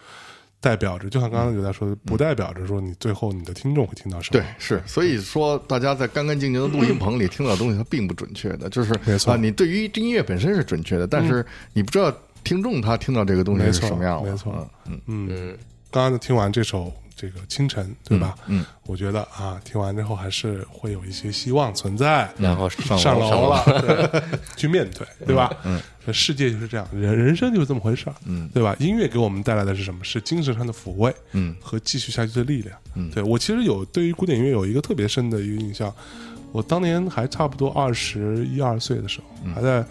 [0.61, 9.33] 代表着，就像刚刚有在说的，不代表着说你最后你的听众会听到什么，对，是，所以说大家在干干净净的录音棚里听到的东西，它并不准确的，就是没错。
[9.33, 15.59] 啊，你对于音乐本身是准确的，但是你不知道听众他听到这个东西是没错什么样的，没错嗯嗯，嗯，
[15.91, 18.35] 刚刚听完这首这个清晨，对吧？
[18.47, 24.23] 嗯，我觉得啊，听完之后还是会有一些希望存在，然后上上楼楼了， 对，
[24.57, 25.55] 去面对，对吧？
[25.65, 25.81] 嗯，
[26.13, 28.75] 世界就是这样，人人生就是这么回事儿，嗯，对吧？
[28.81, 30.03] 音乐给我们带来的是什么？
[30.03, 32.77] 是精神上的抚慰，嗯，和继续下去的力量。
[32.95, 35.95] 嗯，对我其实有对于古典音乐有一个特别深的一个印象，
[36.51, 39.85] 我当年还差不多二十一二岁的时候，还在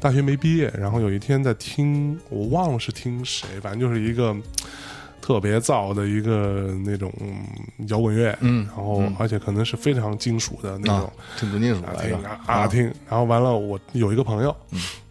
[0.00, 4.34] 大学没毕业，然后有一天在听，我忘了是听谁，反正就是一个。
[5.22, 7.44] 特别燥的一个那种嗯
[7.88, 14.56] 摇滚乐，嗯，然后而且可能是非常金属的那种，啊，听重金属啊来着听啊啊听，然后完了，我有一个朋友，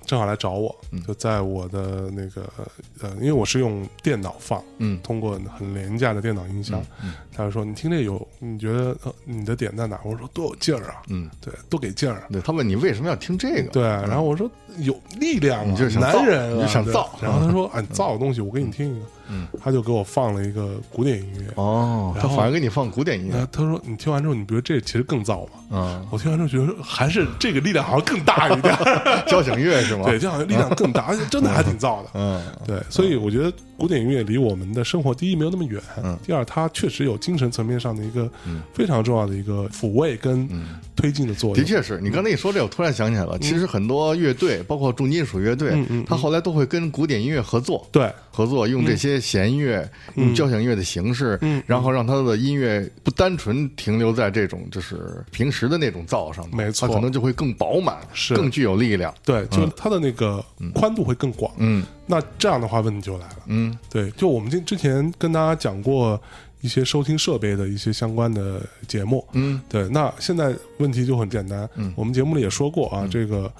[0.09, 0.75] 正好来找我，
[1.05, 2.51] 就在我的那个
[2.99, 6.83] 呃，因为我是用电脑放，嗯通过很廉价的电脑音箱，
[7.31, 9.99] 他就说你听这有，你觉得呃你的点在哪？
[10.03, 12.23] 我说多有劲儿啊，嗯，对，多给劲儿啊。
[12.31, 13.69] 对他问你为什么要听这个？
[13.69, 14.49] 对，然后我说
[14.79, 21.53] 有力量啊，你就是想男人啊，你就想造然后他说：“啊， 你造的东西，我给你听一个。”嗯，他就给我放了一个古典音乐。
[21.55, 23.47] 哦，他反而给你放古典音乐。
[23.51, 28.75] 他说：“你听完之后，你不觉得这其实更燥吗？”嗯，我听完之后觉得还是这个力量好像更大一点。
[29.27, 30.05] 交响乐是吗？
[30.05, 32.09] 对，这好像力量更大，而且真的还挺燥的。
[32.13, 35.81] 嗯，对，所以我觉得古典音乐离我们的生活，第一没有那么远，
[36.23, 38.29] 第二它确实有精神层面上的一个
[38.73, 40.49] 非常重要的一个抚慰跟
[40.95, 41.57] 推进的作用。
[41.57, 45.77] 的确是你刚才一说这，我突然想起来了，其实很多乐队，包括重金属乐队，
[46.07, 48.11] 他后来都会跟古典音乐合作，对。
[48.31, 56.87] 合作用这些弦乐、用交响乐的形式，嗯然后让他的音乐不单纯停留在这种就是平时的那种噪上，没错。
[56.87, 58.35] 它可能就会更饱满，是。
[58.35, 59.13] 更具有力量。
[59.23, 60.43] 对，就是它的那个
[60.73, 61.51] 宽度会更广。
[61.57, 61.85] 嗯。
[62.05, 63.37] 那这样的话，问题就来了。
[63.47, 63.77] 嗯。
[63.89, 66.19] 对，就我们之之前跟大家讲过
[66.61, 69.87] 一些收听设备的一些相关的节目，嗯，对。
[69.89, 73.51] 那现在问题就很简单，嗯，我们节目里也说过啊，这个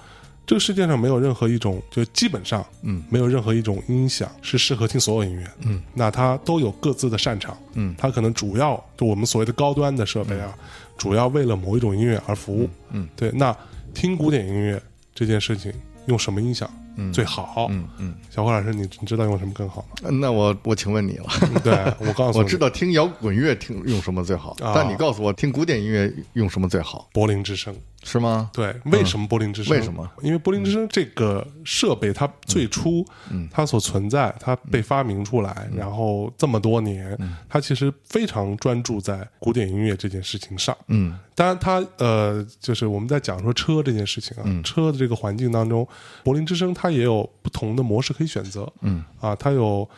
[0.50, 10.52] 这个世界上没有任何一种，就基本上，嗯，没有任何一种音响是适合听所有音乐，嗯，那它都有各自的擅长，嗯，它可能主要就我们所谓的高端的设备啊，
[10.98, 13.30] 主要为了某一种音乐而服务，嗯，对。
[13.32, 13.56] 那
[13.94, 14.82] 听古典音乐
[15.14, 15.72] 这件事情，
[16.08, 16.68] 用什么音响
[17.14, 17.68] 最好？
[17.70, 20.10] 嗯嗯，小霍老师，你你知道用什么更好吗？
[20.10, 21.26] 那我我请问你了，
[21.64, 27.72] 对我告诉你， 我知道听摇滚乐听用什么最好，啊但你告诉我听古典音乐用什么最好，柏林之声。
[28.04, 28.50] 是吗？
[28.54, 29.76] 对，为什么柏林之声？
[29.76, 30.10] 为什么？
[30.22, 33.06] 因为柏林之声这个设备，它最初，
[33.52, 37.18] 它所存在，它被发明出来，然后这么多年，
[37.50, 40.76] 它其实非常专注在古典音乐这件事情上。
[40.88, 45.88] 嗯当然它，呃，就是我们在讲说车这件事情啊，车的这个环境当中，
[46.24, 48.70] 柏林之声它也有不同的模式可以选择。
[48.82, 49.90] 嗯啊，它有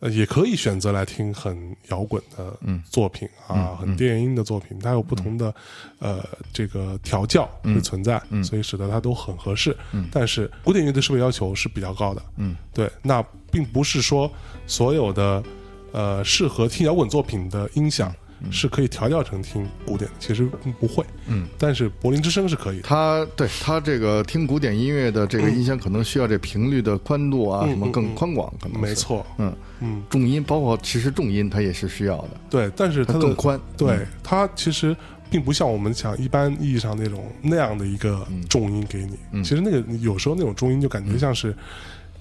[0.00, 2.58] 呃，也可以选择来听很摇滚的
[2.90, 5.54] 作品啊，很电音的作品，它有不同的
[5.98, 9.76] 呃这个调教会存在，所以使得它都很合适。
[10.10, 13.22] 但是古典乐的设备要求是比较高的，嗯，对，那
[13.52, 14.30] 并不是说
[14.66, 15.42] 所有的
[15.92, 18.14] 呃适合听摇滚作品的音响。
[18.50, 20.48] 是可以调教成听古典的，其实
[20.78, 21.04] 不会。
[21.26, 22.80] 嗯，但是柏林之声是可以。
[22.82, 29.26] 它对它这个听古典音乐的这个音箱，可能需要这频率的宽度啊，什么更宽广，可能没错。
[29.38, 32.30] 嗯嗯，重音包括其实重音它也是需要的。
[32.48, 33.60] 对，但是它更宽。
[33.76, 34.96] 对它其实
[35.30, 39.42] 并不像我们想一般意义上那种那样的一个重音给你。
[39.42, 41.54] 其实那个有时候那种重音就感觉像是。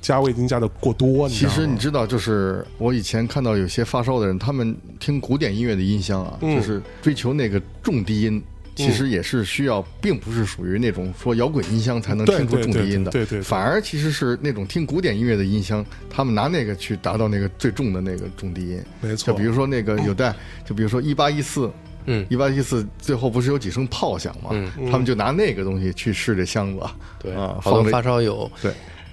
[0.01, 8.41] 加味精加的过多，其实你知道，就是我以前看到有些发烧的人，他们听古典音乐的音箱啊，就是追求那个重低音，
[8.76, 19.27] 其实也是需要，并不是属于那种说摇滚音箱才能听出重低音的，对对，反而其实是那种听古典音乐的音箱，他们拿那个去达到那个最重的那个重低音，没错。
[19.27, 20.34] 就比如说那个有带，
[20.65, 21.69] 就比如说一八一四，
[22.05, 24.51] 嗯，一八一四最后不是有几声炮响嘛，
[24.89, 26.81] 他们就拿那个东西去试这箱子，
[27.21, 28.71] 对啊，好多发烧友，对。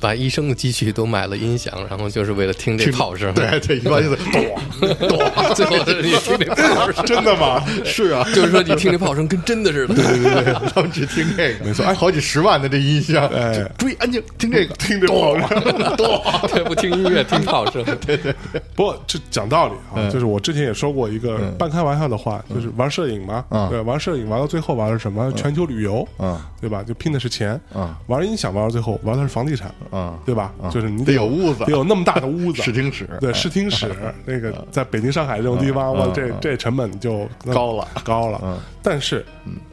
[0.00, 3.32] 把一生的积蓄都买了音响，然后就是为了听这炮声。
[3.34, 5.18] 对对，一般就是咚 咚，
[5.54, 7.64] 最后你听这炮声， 真的吗？
[7.84, 9.94] 是啊，就是说你听这炮声跟真的似的。
[9.94, 15.48] 对对对，他们只听这个，没错，哎，好几十万的这音响，哎，注意安静，听这个，听这炮声，
[15.96, 16.22] 咚，
[16.52, 17.84] 对，不听音乐，听炮声。
[18.06, 18.34] 对对。
[18.74, 25.30] 不过这讲道理啊，就是我之前也说过一个半开玩笑的话，就是玩摄影嘛，对，玩摄影玩到最后玩的是什么？
[25.32, 26.82] 全球旅游，嗯，对吧？
[26.82, 30.52] 就拼的是钱，嗯，玩音响玩到最后玩的是房地产，嗯，对吧？
[30.70, 33.90] 就是你得有屋子，得有那么大的屋子， 视听室，对，视听室，
[34.24, 38.60] 那个在北京、上海这种地方，我这这成本就高了，高了。
[38.82, 39.24] 但是，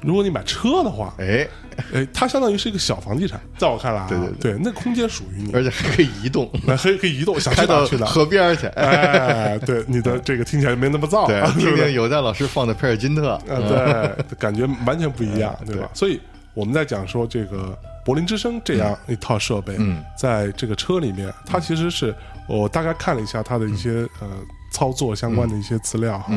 [0.02, 1.48] 如果你买车的话，哎。
[1.94, 11.28] 哎，它相当于是一个小房地产，在我看来，对对对，那空间属于你，而且还可以移动，还可以移动， 想去哪去哪河边去，哎，对，你的这个听起来没那么燥，
[11.60, 15.90] 听听有戴老师放的佩尔金特，对，感觉完全不一样，对吧？
[15.94, 16.18] 所以
[16.54, 17.78] 我们在讲说这个。
[18.06, 19.76] 柏林之声这样一套设备，
[20.16, 22.16] 在这个车里面，它其实是
[22.48, 24.30] 我大概看了一下它的一些呃
[24.72, 26.32] 操作相关的一些资料哈，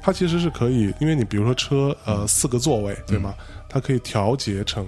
[0.00, 3.34] 它其实是可以，因为你比如说车呃四个座位对吗？
[3.68, 4.86] 它可以调节成，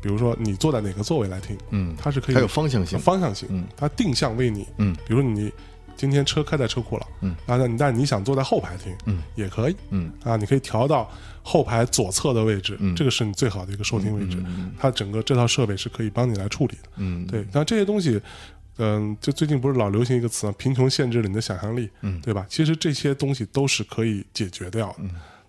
[0.00, 5.52] 比如说你坐在哪个座位来听，嗯，它是可以，它有方向性，方向性，嗯，它定向为你，嗯，比如你。
[5.98, 11.10] 今天车开在车库了，嗯，啊，那你但你想坐在后排听，嗯，也可以，嗯，啊，你可以调到
[11.42, 14.42] 后排左侧的位置，嗯，这个是你最好的一个收听位置，
[14.78, 18.20] 它整个这套设备是可以帮你来处理的，嗯，对，那这些东西，
[18.78, 22.46] 嗯，就最近不是老流行一个词，贫穷限制了你的想象力，嗯，对吧？
[22.48, 24.98] 其实这些东西都是可以解决掉的。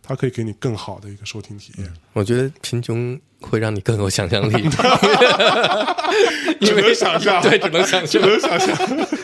[0.09, 1.87] 它可以给你更好的一个收听体验。
[2.13, 4.53] 我觉得贫穷会让你更有想象力，
[6.59, 8.75] 只能想象，对，只能想象，只能想象。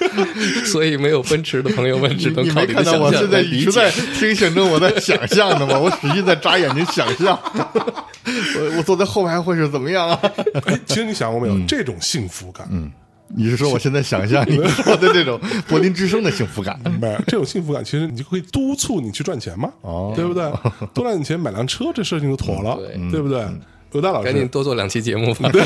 [0.64, 5.80] 所以没有奔驰的朋友们只能靠你看到我是在一直在听选中，我在想象的吗？
[5.80, 10.20] 我使劲在眨眼睛想象，我我坐在后排会是怎么样啊？
[10.68, 12.68] 哎，其实你想过没有这种幸福感？
[12.72, 12.92] 嗯。
[13.38, 16.80] 你是说我现在想象你说 的这种柏林之声的幸福感？
[17.02, 20.50] 没，这种幸福感其实你就可以督促你去赚钱嘛，哦，对不对？
[20.94, 22.78] 多赚点钱买辆车，这事情就妥了，
[23.12, 23.46] 对不对？
[23.92, 25.50] 刘大老师，赶紧多做两期节目吧。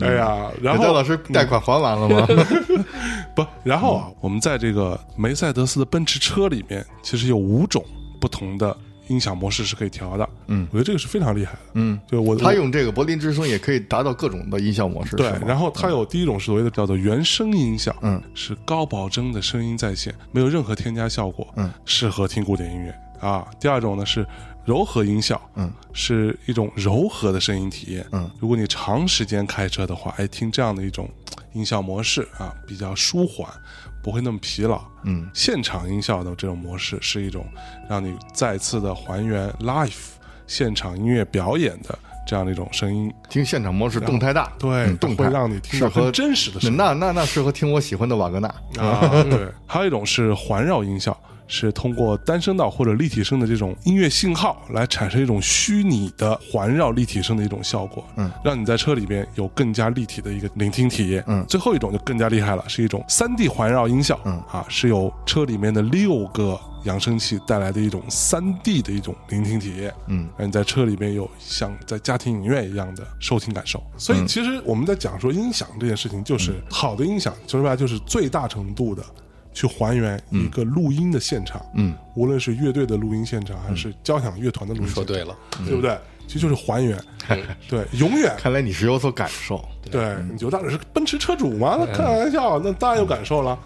[0.00, 2.26] 哎呀，然后刘老师贷款还完了吗？
[3.34, 7.84] 不，然后啊，我们在这个梅赛德斯的奔驰车里面，其实有五种
[8.20, 8.76] 不同的。
[9.08, 15.32] 音响模式是可以调的，嗯，我觉得这个是非常厉害的，嗯，就我他用这个柏林之声也可以达到各种的音效模式，对。
[15.46, 23.46] 然后它有第一种是所谓的叫做原声音效，嗯，是高保真的声音在线，没有任何添加效果，嗯，适合听古典音乐啊。
[23.60, 24.26] 第二种呢是
[24.64, 31.08] 柔和音效，嗯，是一种柔和的声音体验，嗯，如果你长时间开车的话，哎，听这样的一种
[31.52, 33.48] 音效模式啊，比较舒缓。
[34.06, 37.44] 不会那么疲劳，嗯，现场音效的这种模式是一种
[37.90, 39.90] 让你再次的还原 live
[40.46, 43.12] 现场音乐表演的这样的一种声音。
[43.28, 46.76] 听现场模式动态大，对，动态让你听到很真实的声音。
[46.76, 48.46] 那那那适合听我喜欢的瓦格纳
[48.78, 49.24] 啊。
[49.24, 51.18] 对，还有一种是环绕音效。
[51.48, 64.36] 是通过单声道或者立体声的这种音乐信号来产生一种虚拟的环绕立体声的一种效果，嗯，让你在车里边有更加立体的一个聆听体验，嗯，最后一种就更加厉害了，是一种三 D 环绕音效，嗯。
[64.50, 73.82] 啊，是由车里面的六个扬声器带来的一种三 D 的一种聆听体验，嗯，让你在车里边有像在家庭影院一样的收听感受。
[73.98, 79.02] 所以其实我们在讲说音响这件事情，就是好的音响，说白了就是最大程度的。
[79.56, 85.34] 去还原一个录音的现场，嗯，无论是乐队的录音现场，还是交响乐团的录音，说对了，
[85.64, 85.98] 对不对？
[86.26, 86.98] 其实就是还原。
[87.66, 88.36] 对，永远。
[88.36, 89.64] 看来你是有所感受。
[89.90, 91.78] 对，你就到底是奔驰车主吗？
[91.80, 93.58] 那开玩笑，那当然有感受了。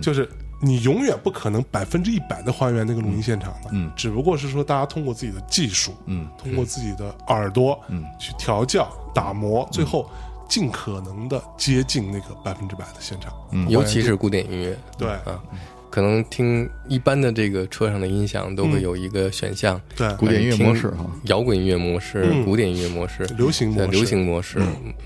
[0.00, 0.28] 就是
[0.60, 3.70] 你永远不可能百分之一百的还原那个录音现场的。
[3.72, 10.08] 嗯，只不过是说大家通过自己的技术，嗯，通过自己的耳朵，嗯，去调教、打磨，最后
[10.52, 13.32] 尽可能的接近那个百分之百的现场。
[13.52, 14.78] 嗯，尤其是古典音乐。
[14.98, 15.42] 对啊。
[15.88, 24.58] 可能听一般的这个车上的音响都会有一个选项，对，古典音乐模式哈，摇滚音乐模式，古典音乐模式，流行模式，流行模式。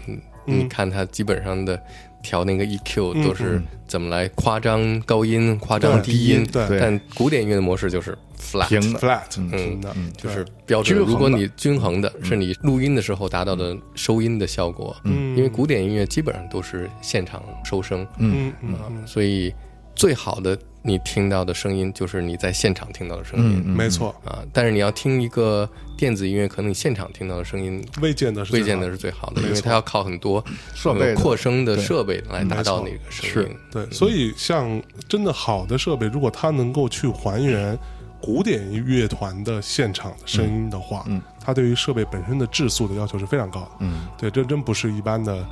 [0.08, 1.80] 嗯，你看它基本上的
[2.26, 6.44] 调那个 EQ 都是怎么来夸张高音，夸张低音。
[6.50, 9.80] 对，但古典音乐的模式就是 flat，flat，嗯，
[10.16, 10.98] 就是标准。
[10.98, 19.54] 如果你均衡的是你录音的时候达到的收音的效果，嗯，因为古典音乐基本上都是现场收声，嗯嗯，所以
[19.94, 20.58] 最好的。
[20.86, 24.14] 你听到的声音就是你在现场听到的声音，没错。
[24.24, 24.38] 啊。
[24.52, 25.68] 但是你要听一个
[25.98, 30.42] 电子音乐，可能你现场听到的声音未见得是未见得是最好的，因为它要靠很多
[30.74, 33.50] 设备扩声的设备来达到那个声音。
[33.72, 37.76] 对，所以像真的好的设备，如果它能够去还原
[38.20, 43.70] 古典乐团的现场的声音的话，嗯，它对于设备本身的质素的要求是非常高的。
[43.78, 45.46] 嗯，对，这真不是一般的。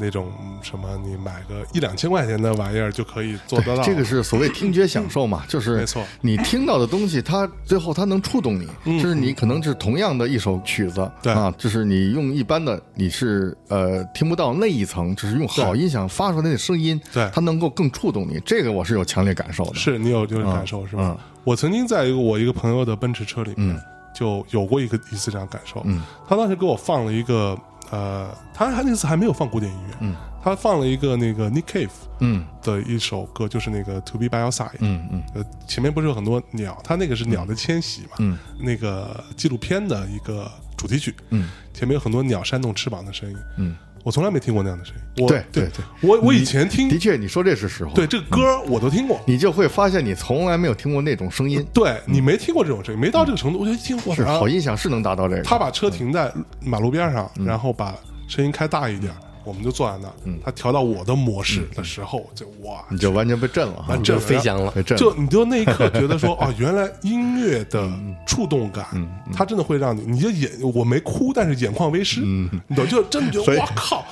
[0.00, 0.30] 那种
[0.62, 3.82] 什么，你买个一两千块钱的玩意儿就可以做得到。
[3.82, 6.04] 这个是所谓 听觉享受嘛，就是没错。
[6.20, 18.40] 你听到的东西，它最后它能触动你，就是你可能是同样的一首曲子，对啊，就是你用一般的你是呃听不到那一层，只是用好音响发出来的声音，对，它能够更触动你。
[18.46, 19.74] 这个我是有强烈感受的。
[19.74, 21.16] 是你有这种感受是吧？
[21.42, 23.76] 我曾经在一个我一个朋友的奔驰车里面
[24.18, 25.82] 就有过一个一次这样感受。
[25.84, 27.56] 嗯，他当时给我放了一个。
[27.90, 30.14] 呃，他他那次还没有放古典音乐，嗯，
[30.44, 31.88] 他放了一个那个 Nick Cave，
[32.20, 43.74] 嗯，的一首歌，就是那个 To Be By Your Side，嗯嗯，呃，前面不是有很多鸟，他那个是鸟的迁徙嘛，嗯，那个纪录片的一个主题曲，嗯，前面有很多鸟扇动翅膀的声音，嗯。
[44.04, 45.26] 我从来没听过那样的声音。
[45.26, 47.92] 对对对，我我以前听，的确，你说这是实话。
[47.92, 51.64] 对这个歌我都听过，你就会发现你从来没有听过那种声音。
[51.72, 53.58] 对你没听过这种声音，没到这个程度。
[53.58, 55.42] 我觉得听过是好音响是能达到这个。
[55.42, 57.94] 他把车停在马路边上，然后把
[58.28, 59.12] 声音开大一点。
[59.48, 60.08] 我们就坐在那，
[60.44, 67.90] 他调到我的模式的时候，就哇，你就完全被震了，完震飞翔了，就你就那一刻觉得说， 哦，原来音乐的
[68.26, 68.86] 触动感，
[69.32, 72.86] 它真的会让你，你就眼我没哭，但是眼眶微湿，你懂？
[72.86, 74.04] 就真的觉得，我靠。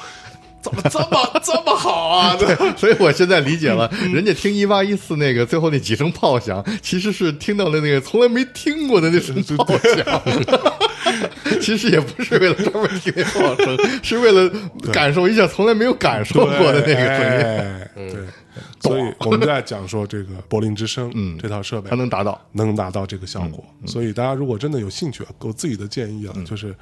[0.67, 2.35] 怎么这么这么好啊？
[2.39, 10.23] 对，所以我现在理解了，人家听一八一四那个最后那几声炮响，其实是听到了那个从来没听过的那声炮响。
[11.63, 14.51] 其实也不是为了专门听那炮声， 是为了
[14.93, 18.13] 感受一下从来没有感受过的那个声音。
[18.13, 18.25] 对，
[18.81, 23.65] 所以我们在讲说这个柏林之声，嗯，这套设备它能达到，能达到这个效果。
[23.87, 26.75] 所以大家如果真的有兴趣啊，给我自己的建议啊，就是。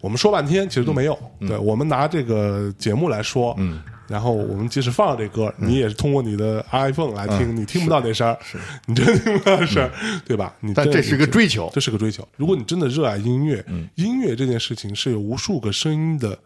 [0.00, 1.18] 我们说半天，其实都没有。
[1.40, 9.90] 对我们拿这个节目来说，嗯，然后我们即使放了这歌，你也是通过你的 iPhone 来听，你听不到那声儿，是你真听不到那声儿，
[10.24, 10.54] 对吧？
[10.60, 12.26] 你但这是个追求，这是个追求。
[12.36, 13.64] 如果你真的热爱音乐，
[13.96, 16.38] 音乐这件事情是有无数个声音的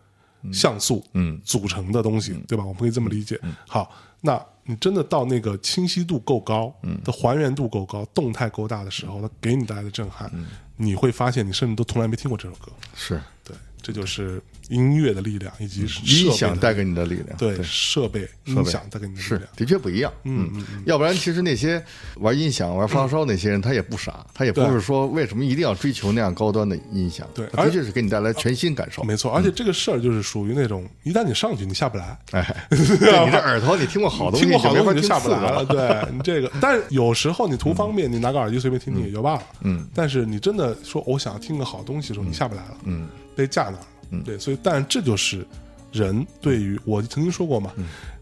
[0.53, 2.65] 像素，嗯，组成的东西，对吧？
[2.65, 3.39] 我们可以这么理解。
[3.69, 10.31] 好，那你真的到那个清晰度够高，嗯，的还原度够高，动态够大的时候，它给你带来的震撼，
[10.77, 13.21] 你会发现你甚至都从来没听过这首歌，是。
[13.45, 13.57] 对。
[13.83, 17.37] 这就是音乐的力量，以及音响带给你的力量。
[17.39, 20.13] 对设备、音响带给你的力量，的确不一样。
[20.25, 21.83] 嗯嗯，要不然其实那些
[22.17, 27.27] 玩音响、玩发烧那些人，他也不傻，他也不是说为什么一定要追求那样高端的音响。
[27.35, 29.03] 对，的确是给你带来全新感受。
[29.05, 32.19] 没错，而且这个事儿就是属于那种，一旦你上去，你下不来。
[32.33, 35.65] 哎， 你这耳朵你听过好多， 听过好多你就下不来了。
[35.65, 39.43] 对 你这个，但是有时候你图方便，你拿个耳机随便听听也就罢了。
[39.63, 42.77] 嗯，但是你真的说我想听个好东西的时候，你下不来了。
[42.85, 43.79] 嗯，被架那儿。
[44.13, 45.45] 嗯，对，所以，但这就是
[45.91, 47.73] 人对于我曾经说过嘛，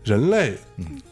[0.04, 0.56] 人类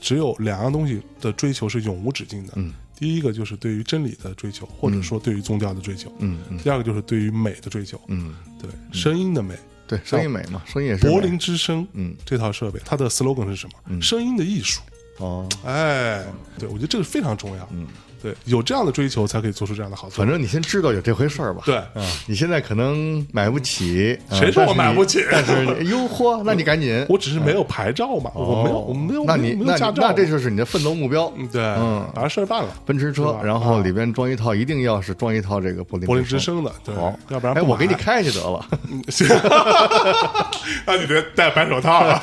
[0.00, 2.54] 只有两样东西的追求是永无止境的。
[2.56, 6.10] 嗯，第一个就是对于真理的追求，或者说对于宗教的追求。
[6.20, 6.58] 嗯嗯。
[6.58, 8.00] 第二个就是对于美的追求。
[8.08, 9.54] 嗯，对，声音的美，
[9.86, 11.06] 对，声音美嘛，声音也是。
[11.06, 14.00] 柏林之声，嗯，这套设备它的 slogan 是什么？
[14.00, 14.80] 声音的艺术。
[15.18, 16.24] 哦，哎，
[16.58, 17.68] 对，我觉得这个非常重要。
[17.72, 17.86] 嗯。
[18.22, 20.16] 对，有这样的追求才可以做出这样的好作。
[20.16, 21.62] 反正你先知道有这回事儿吧。
[21.64, 21.80] 对，
[22.26, 24.18] 你现在可能买不起。
[24.32, 25.24] 谁说我买不起？
[25.30, 27.04] 但是哟嚯， 那你赶紧。
[27.08, 31.32] 我只是没有牌照嘛，我没有，我没有，那你那那这就是你的奋斗目标。
[31.52, 32.68] 对，嗯，把事儿办了。
[32.84, 36.72] 奔驰车，然后里边装一套，一定要是装一套这个柏林柏林之声的。
[36.84, 36.94] 对，
[37.28, 38.64] 要不然哎，我给你开去得了。
[39.08, 39.26] 行，
[40.86, 42.18] 那你别戴白手套了。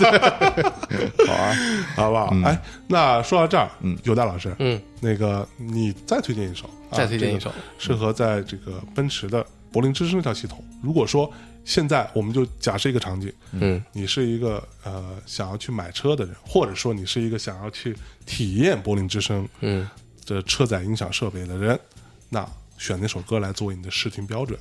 [1.27, 1.55] 好啊，
[1.95, 2.33] 好不好？
[2.43, 4.79] 哎，那说到这儿，嗯，有戴老师，嗯。
[5.05, 10.65] 那个，你再推荐一首，再推荐一首，适合在这个奔驰的柏林之声这套系统。
[10.81, 11.31] 如果说
[11.63, 17.95] 现在我们就假设一个场景，嗯，你是一个呃想要去买车的人，或者说你是一个想要去
[18.25, 19.87] 体验柏林之声，嗯，
[20.25, 21.79] 的车载音响设备的人，
[22.29, 22.47] 那
[22.79, 24.59] 选那首歌来作为你的视听标准，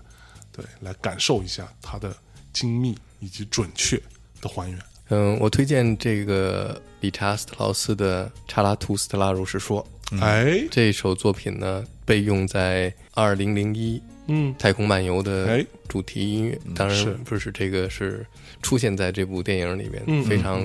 [0.53, 2.15] 对，来感受一下它的
[2.53, 3.97] 精密以及准确
[4.43, 4.79] 的还原。
[5.09, 9.83] 嗯，我推荐这个理查斯特劳斯的《查拉图斯特拉如是说》。
[10.20, 14.55] 哎，这首作品呢，被用在二零零一嗯。
[14.59, 15.65] 太空漫游的哎。
[15.89, 17.11] 主题音乐，当是。
[17.11, 18.27] 然不是这个是
[18.62, 20.62] 出现在这部电影里面，嗯非常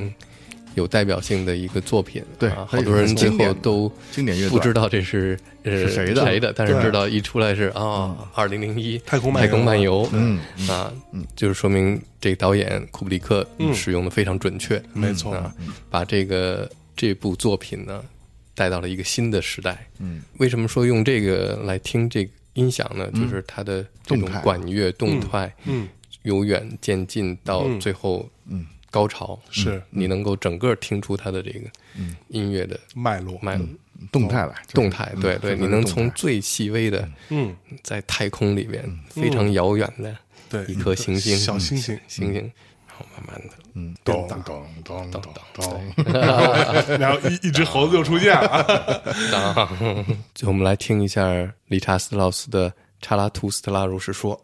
[0.76, 2.22] 有代表性的一个作品。
[2.22, 6.26] 啊，对很好多人最后都经典乐不知道这是呃是谁的？
[6.26, 9.48] 谁的，但是知道一出来是啊，二零零一太空漫游。
[9.48, 10.40] 太空漫游，嗯
[10.70, 10.92] 啊，
[11.36, 13.74] 就是说明这个导演库布里克嗯。
[13.74, 15.34] 使用的非常准确，没错。
[15.36, 15.54] 啊，
[15.90, 18.02] 把这个这部作品呢
[18.60, 19.88] 带到了一个新的时代。
[20.00, 23.10] 嗯，为什么说用这个来听这个音响呢？
[23.12, 25.88] 就是它的这种动管乐动态，嗯，
[26.24, 29.82] 由远渐近到最后，嗯，高潮是。
[29.90, 31.70] 你能够整个听出它的这个
[32.28, 33.58] 音乐的脉络，脉
[34.12, 40.14] 动态来，动态，对对，嗯你能从最细微的嗯，在太空里面非常遥远的
[40.50, 42.52] 对，一颗行星，小星星，星星，
[43.16, 45.22] 慢慢的，嗯，咚咚咚咚咚
[45.54, 45.94] 咚，
[46.98, 49.04] 然后一一只猴子就出现了。
[49.32, 49.68] 当，
[50.34, 51.24] 就我们来听一下
[51.68, 52.70] 理查斯劳斯的
[53.02, 54.36] 《查拉图斯特拉如是说》。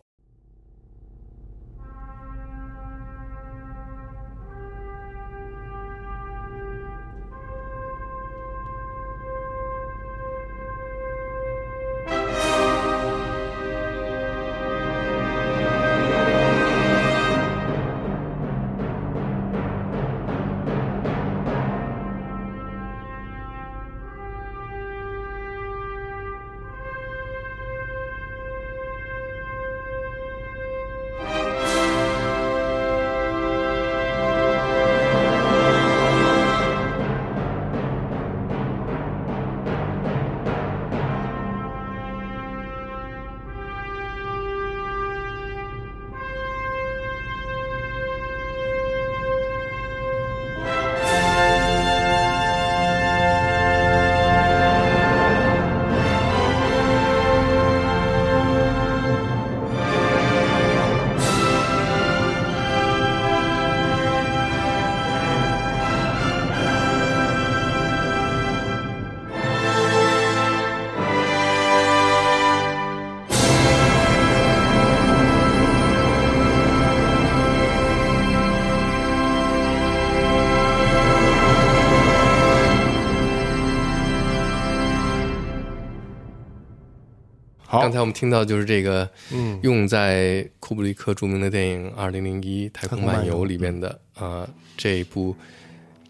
[87.86, 89.60] 刚才我们听到就是这个，嗯。
[89.62, 95.36] 用在库布里克著名的电影《二零零一太空漫游》里面的啊、这部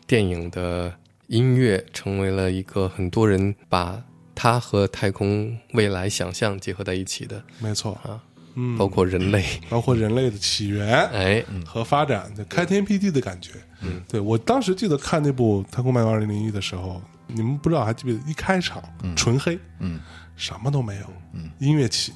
[0.08, 0.94] 电影的
[1.28, 4.02] 音乐成为了一个很多人把
[4.34, 7.94] 它和太空未来想象结合在一起的，没错。
[8.04, 8.22] 啊，
[8.56, 13.52] 嗯，包括人类， 包括人类的起源哎，和发展的开天辟地的感觉。
[13.82, 18.30] 嗯，对我当时记得看那部《太空漫游二零零一》的时候，你们不知道还记不记得？
[18.30, 18.84] 一开场
[19.16, 20.00] 纯黑，嗯，
[20.36, 22.14] 什么都没有，嗯，音乐起，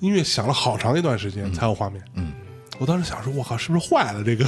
[0.00, 2.32] 音乐响了好长一段时间才有画面，嗯。
[2.80, 4.44] 我当时想说，我靠，是不是坏了这个？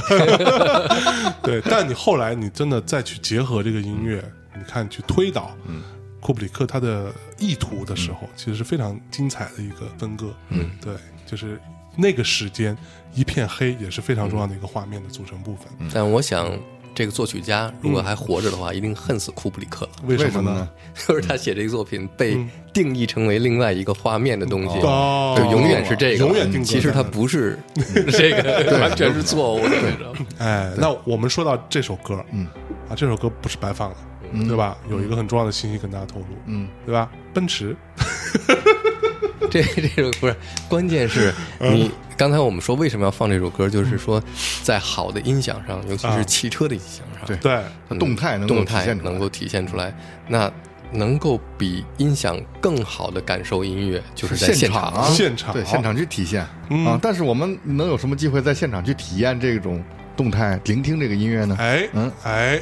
[1.43, 4.23] 对，但你后来你真的再去结合这个音乐，
[4.55, 5.81] 你看去推导，嗯，
[6.21, 10.33] 库布里克他的意图的时候，其实是非常精彩的一个分割。
[10.47, 11.59] 嗯，对，就是
[11.97, 12.77] 那个时间
[13.13, 15.67] 一片黑，也是非常重要的一个画面的组成部分。
[15.93, 16.49] 但我想
[16.93, 19.91] 这个作曲家如果还活着的话，一定恨死库布里克了。
[20.05, 20.69] 为为什么呢？
[21.07, 22.37] 就是他写这个作品被
[22.73, 25.35] 定义成为另外一个画面的东西，哦。
[25.37, 27.57] 就永远是这个，永远定格其实他不是
[28.11, 30.13] 这个，完全是错误的？
[30.39, 32.45] 哎，那我们说到这首歌，嗯，
[32.89, 33.95] 啊，这首歌不是白放的，
[34.47, 34.77] 对吧？
[34.89, 37.09] 有一个很重要的信息跟大家透露，嗯，对吧？
[37.33, 37.75] 奔驰，
[39.49, 40.35] 这这首不是，
[40.69, 44.21] 关键是你刚才我们说为什么要放这首歌，就是说
[44.63, 49.93] 在好的音响上，尤其是汽车的音响上，对对，它动态能够动态体现能够体现出来，
[50.27, 50.51] 那
[50.93, 56.99] 能够比音响更好的感受音乐，就是在现场啊，现场对现场去体现嗯啊。
[57.01, 59.83] 但是我们能有什么机会在现场去体验这种
[60.15, 61.55] 动态，聆听这个音乐呢？
[61.59, 62.11] 哎，嗯。
[62.23, 62.59] 哎，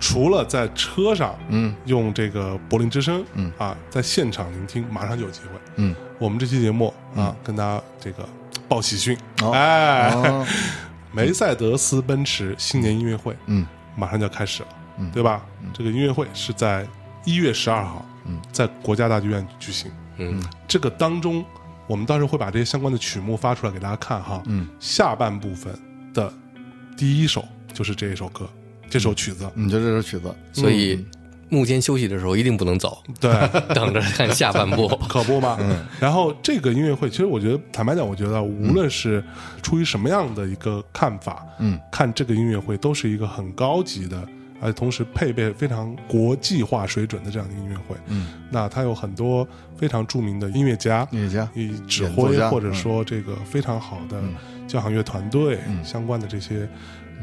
[0.00, 3.52] 除了在车上，嗯，用这个柏林之声，嗯。
[3.58, 5.60] 啊，在现场聆听，马上就有机会。
[5.76, 8.26] 嗯，我们这期节目啊，跟大家这个
[8.68, 9.50] 报喜讯，哦。
[9.52, 10.46] 哎，哦。
[11.12, 13.66] 梅赛德斯奔驰新年音乐会嗯。
[13.96, 14.68] 马上就要开始了，
[14.98, 15.10] 嗯。
[15.12, 15.44] 对吧？
[15.74, 16.86] 这个音乐会是在
[17.24, 19.90] 一月十二号，嗯，在国家大剧院举行。
[20.18, 21.44] 嗯，这个当中
[21.86, 24.42] 我们到时候会把这些相关的曲目发出来给大家看哈。
[24.46, 25.72] 嗯，下半部分
[26.14, 26.32] 的
[26.96, 28.48] 第一首就是这一首歌，
[28.88, 31.04] 这首曲子，你就这首曲子，所以。
[31.48, 33.30] 幕间休息的时候一定不能走，对，
[33.74, 35.58] 等着看下半部， 可不嘛。
[36.00, 39.22] 然后这个音乐会，其实我觉得，坦白讲，我觉得无论是
[39.62, 44.16] 出于什么样的一个看法，嗯，看这个音乐会都是一个很高级的，
[44.60, 47.94] 而且同时配备非常国际化水准的这样的音乐会。
[48.06, 49.46] 嗯，那它有很多
[49.76, 54.20] 非常著名的音乐家，音乐家，以指挥或者说这个非常好的
[54.66, 56.68] 交响乐团队相关的这些。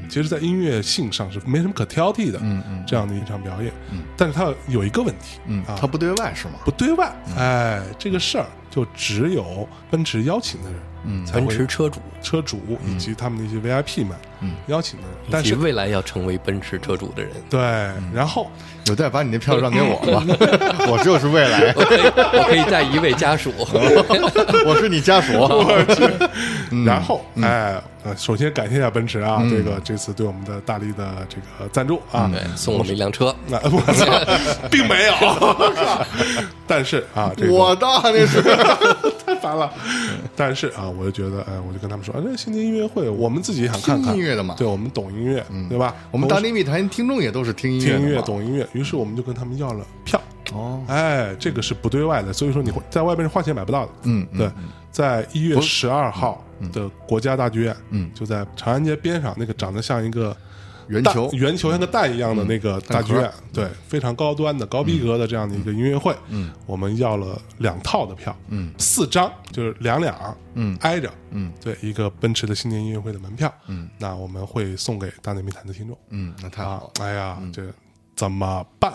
[0.10, 6.56] 其实，在音乐性上是没什么可挑剔的，嗯嗯，这样的一场表演，嗯，但是它有一个问题，嗯啊，它不对外是吗？
[6.66, 14.33] 不对外，哎，这个事儿就只有奔驰邀请的人，嗯，奔驰车主、车主以及他们那些 VIP 们，嗯，
[14.68, 17.60] 邀请的人，但是未来要成为奔驰车主的人，对，
[18.14, 18.50] 然后
[18.86, 20.24] 有再把你那票让给我吧，
[20.90, 23.52] 我就是未来， 我可以带一位家属，
[24.66, 25.34] 我是你家属，
[26.86, 27.82] 然后，哎。
[28.06, 34.06] 呃，首先感谢一下奔驰啊，这个这次对我们的大力的这个赞助啊，对，送我们一辆车，那我操，
[34.70, 35.14] 并没有，
[36.68, 38.42] 但是啊，我的那是
[39.26, 39.72] 太烦了，
[40.36, 44.14] 但是啊，我就觉得，哎，我就跟他们说，这新年音乐会，我们自己想看看。
[44.14, 45.96] 音乐的嘛，对我们懂音乐，对吧？
[46.12, 50.22] 我们大内密谈听众也都是听音乐，听音乐懂音乐，于是我们就跟他们要了票。
[50.52, 53.92] 哦，哎，这个是不对外的，所以说你会在外边是花钱买不到的。
[54.04, 54.52] 嗯，对，
[54.92, 60.36] 在一月十二号的国家大剧院，嗯，就在长安街边上那个长得像一个
[60.88, 66.16] 圆球、圆球像个蛋一样的那个大剧院，对，非常高端的、高逼格的这样的一个音乐会。
[66.30, 77.64] 嗯，我们要了两套的票，嗯，四张就是两两，嗯，挨着，嗯，对，一个奔驰的新年音乐会的门票，嗯，那我们会送给大内密谈的听众，嗯，那太好了，哎呀，这
[78.16, 78.94] 怎么办？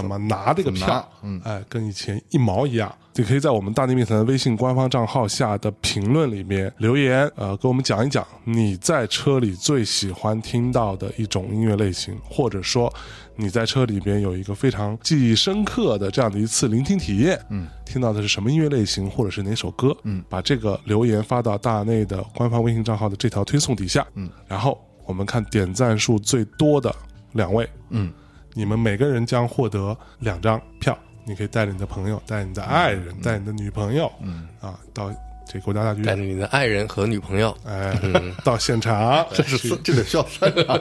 [0.00, 1.08] 怎么拿这个票？
[1.22, 2.94] 嗯，哎，跟以前一毛一样。
[3.14, 12.92] 你可以在我们大内密谈的微信官方账号下的评论里面留言，呃，给我们讲一讲你在车里最喜欢听到的一种音乐类型，或者说
[13.34, 17.36] 你在车里边有一个非常记忆深刻的这样的一次聆听体验。
[17.50, 19.96] 嗯，听到的是什么音乐类型，或者是哪首歌？
[20.04, 24.06] 嗯，把这个留言发到大内的官方微信账号的这条推送底下。
[24.14, 26.94] 嗯，然后我们看点赞数最多的
[27.32, 27.68] 两位。
[27.90, 28.12] 嗯。
[28.58, 34.48] 你们每个人将获得两张票，你可以带着你的朋友，带你的爱人，带你的女朋友，嗯。
[34.60, 35.14] 啊，到
[35.48, 37.96] 这国家大剧院，带着你的爱人和女朋友，哎，
[38.42, 40.80] 到现场， 这是这得需要三场，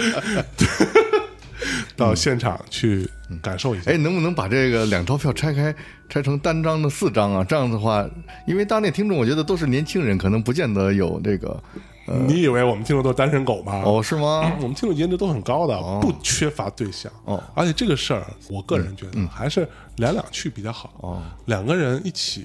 [1.94, 3.06] 到现场去
[3.42, 3.90] 感受一下。
[3.90, 5.74] 哎，能不能把这个两张票拆开，
[6.08, 7.44] 拆成单张的四张啊？
[7.46, 8.08] 这样的话，
[8.46, 11.62] 因为当地听众，我觉得都是年轻人，可能不见得有这个。
[12.06, 13.82] 你以为我们听众都是单身狗吗？
[13.84, 14.52] 哦，是吗？
[14.60, 17.10] 我们听众颜值都很高的，不缺乏对象。
[17.24, 20.90] 哦，而且这个事儿，我个人觉得还是两两去比较好。
[21.00, 22.44] 哦，两个人一起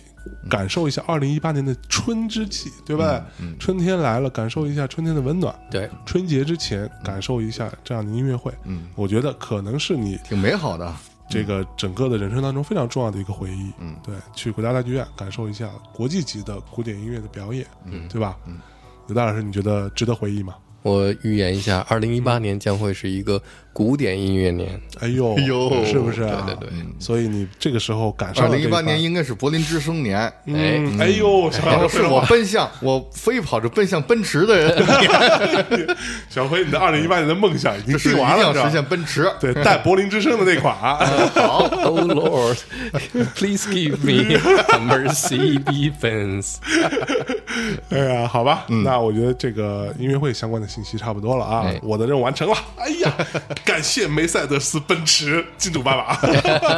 [0.49, 3.25] 感受一下二零一八年的春之气，对吧？
[3.59, 5.53] 春天来了，感受一下春天的温暖。
[5.71, 8.53] 对，春节之前感受一下这样的音乐会。
[8.63, 10.93] 嗯，我觉得可能是你挺美好的
[11.29, 13.71] 这个整个的人生当中非常重要的一个回忆。
[13.79, 17.65] 嗯，对，去国家大剧院感受一下国际级的古典音乐的表演。
[17.85, 18.37] 嗯，对吧？
[18.45, 18.59] 嗯。
[19.07, 20.55] 刘大老师，你觉得值得回忆吗？
[20.83, 23.41] 我预言一下，二零一八年将会是一个
[23.77, 24.67] 古典音乐年。
[25.01, 26.21] 哎呦，哎呦，是不是？
[26.21, 26.69] 对对对。
[26.97, 30.17] 所以你这个时候赶上二零一八年应该是柏林之声年。
[30.47, 35.95] 哎，哎呦，小是我奔向我飞跑着奔向奔驰的人。
[36.27, 39.31] 小辉，你的二零一八年的梦想已经实完了，实现奔驰。
[39.39, 40.75] 对，带柏林之声的那款。
[41.35, 44.39] 好，Oh Lord，Please give me a
[44.79, 46.55] Mercedes Benz。
[47.89, 52.57] 哎呀，好吧，那我觉得这个音乐会相关的信息差不多了啊，我的任务完成了。
[52.77, 53.13] 哎呀，
[53.67, 56.17] 感谢梅赛德斯奔驰金主爸爸。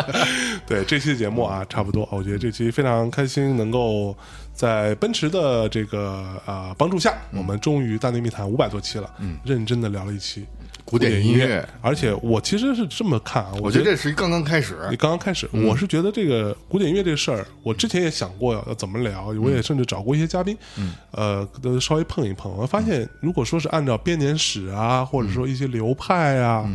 [0.66, 4.18] 对这期节目啊，差不多，我觉得这期非常开心，能够
[4.56, 10.48] 在奔驰的这个啊帮助下，我们终于大内密谈五百多期了，嗯，认真的聊了一期。
[10.90, 26.68] 古典音乐，而且我其实是这么看啊，我觉得这是刚刚开始，你刚刚开始，我是觉得这个古典音乐这事儿，我之前也想过要怎么聊，我也甚至找过一些嘉宾，嗯，呃，都稍微碰一碰，我发现如果说是按照编年史啊，或者说一些流派啊。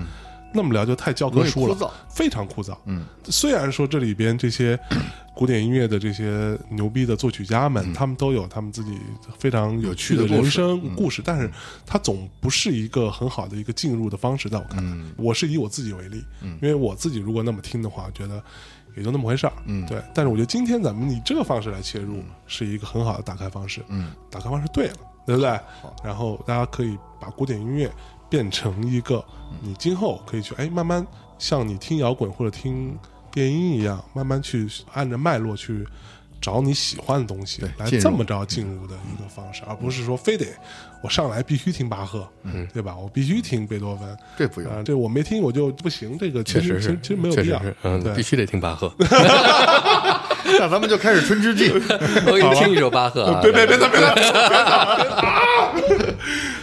[0.54, 2.76] 那么聊就太教科书了，非常枯燥。
[2.86, 4.78] 嗯，虽然说这里边这些
[5.34, 8.98] 古典音乐的这些牛逼的作曲家们，他们都有他们自己
[9.36, 11.50] 非常有趣的人生故事，但是
[11.84, 14.48] 它总不是一个很好的一个进入的方式。
[14.48, 18.40] 在我看来，我是以我自己为例，因为我自己如果那么听的话，觉得
[18.96, 19.52] 也就那么回事儿。
[19.66, 20.00] 嗯，对。
[20.14, 23.84] 但是我觉得今天咱们以这个方式来切入，是一个很好的打开方式。
[23.88, 24.94] 嗯，打开方式对了，
[25.26, 25.58] 对不对？
[26.04, 27.90] 然后大家可以把古典音乐。
[28.28, 29.24] 变成一个，
[29.60, 31.06] 你今后可以去哎，慢慢
[31.38, 32.98] 像你听摇滚或者听
[33.30, 35.86] 电音一样，慢慢去按着脉络去
[36.40, 40.46] 找你喜欢的东西来这么着进入的一个方式，而不是说非得
[41.02, 42.96] 我上来必须听巴赫，嗯，对吧？
[42.96, 46.18] 我必须听贝多芬，这不用，这我没听我就不行。
[46.18, 48.92] 这个确实是，其实没有必要，嗯，必须得听巴赫。
[50.44, 51.70] 那咱们就开始《春之祭
[52.26, 53.38] 》，我给你听一首巴赫。
[53.42, 54.04] 别别别别别别！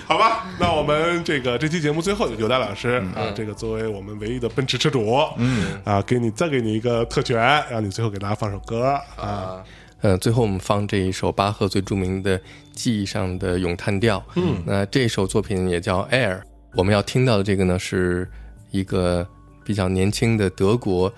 [0.05, 9.63] 好吧，那我们这个这期节目最后，有戴老师啊，这个作为我们唯一的奔驰车主， 嗯啊，给你再给你一个特权，让你最后给大家放首歌啊。
[10.01, 12.39] 呃，最后我们放这一首巴赫最著名的
[12.73, 14.23] 记忆上的咏叹调。
[14.35, 16.37] 嗯，那这首作品也叫《Air》。
[16.73, 18.27] 我们要听到的这个呢，是
[18.71, 19.27] 一个
[19.63, 21.13] 比较年轻的德国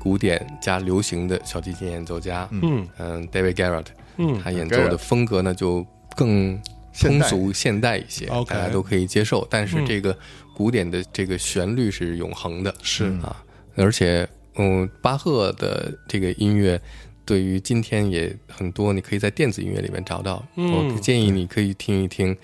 [0.00, 2.48] 古典加流行的小提琴演奏家。
[2.50, 3.86] 嗯嗯，David Garrett。
[4.16, 5.86] 嗯，他演奏的风格呢就
[6.16, 6.60] 更
[6.98, 9.46] 通俗现代一些，大家都可以接受。
[9.50, 10.16] 但是这个
[10.56, 12.74] 古典的这个旋律是永恒的。
[12.82, 13.44] 是啊，
[13.76, 16.80] 而且嗯，巴赫的这个音乐。
[17.26, 20.44] 对于今天也很多，你可以在电子音乐里面找到。
[20.56, 22.36] 我建议你可以听一听，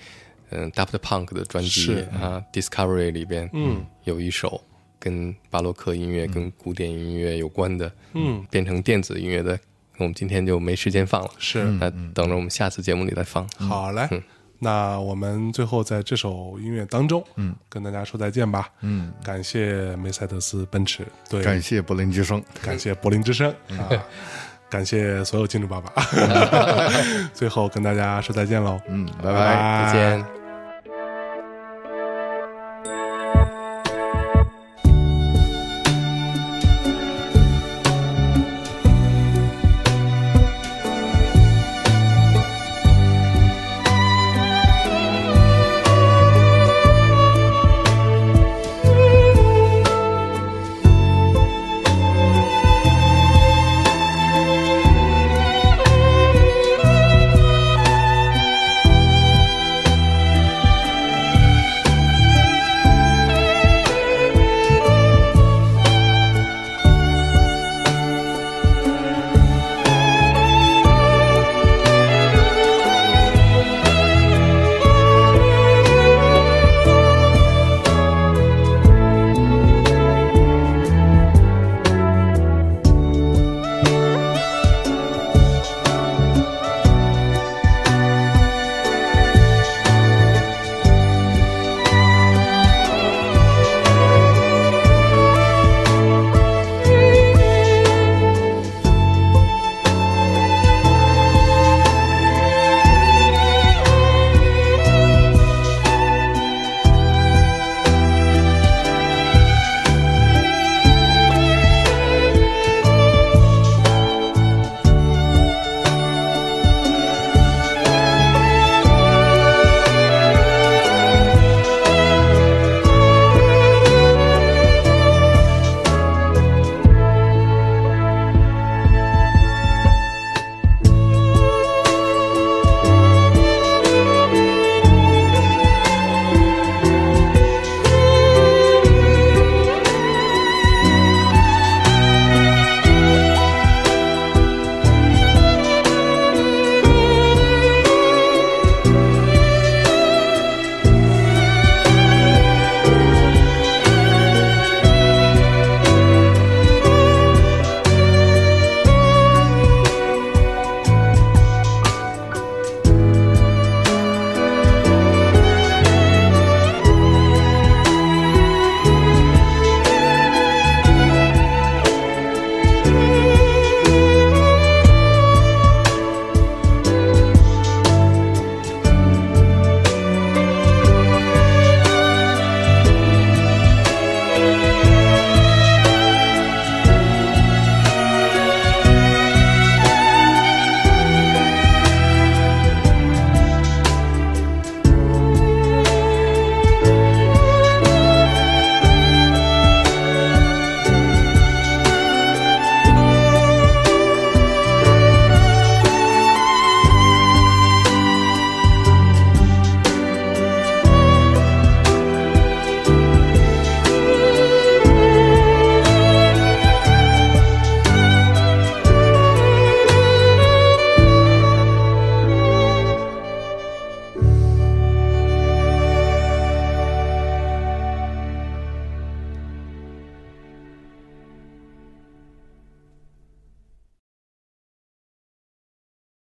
[0.51, 4.61] 嗯，Daft Punk 的专辑啊，Discovery 里边，嗯，有一首
[5.07, 9.57] 跟巴洛克音乐、跟古典音乐有关的，嗯，变成电子音乐的，
[9.97, 11.29] 我们今天就没时间放了。
[11.37, 13.47] 是，那等着我们下次节目里再放。
[13.57, 14.07] 好嘞，
[14.59, 18.69] 那我们最后在这首音乐当中，嗯，跟大家说再见吧。
[18.81, 23.89] 嗯，感谢梅赛德斯奔驰，对，感谢柏林之声，感谢柏林之声啊。
[24.69, 25.93] 感谢所有金主爸爸，
[27.33, 30.46] 最后跟大家说再见喽，嗯，拜拜，再见。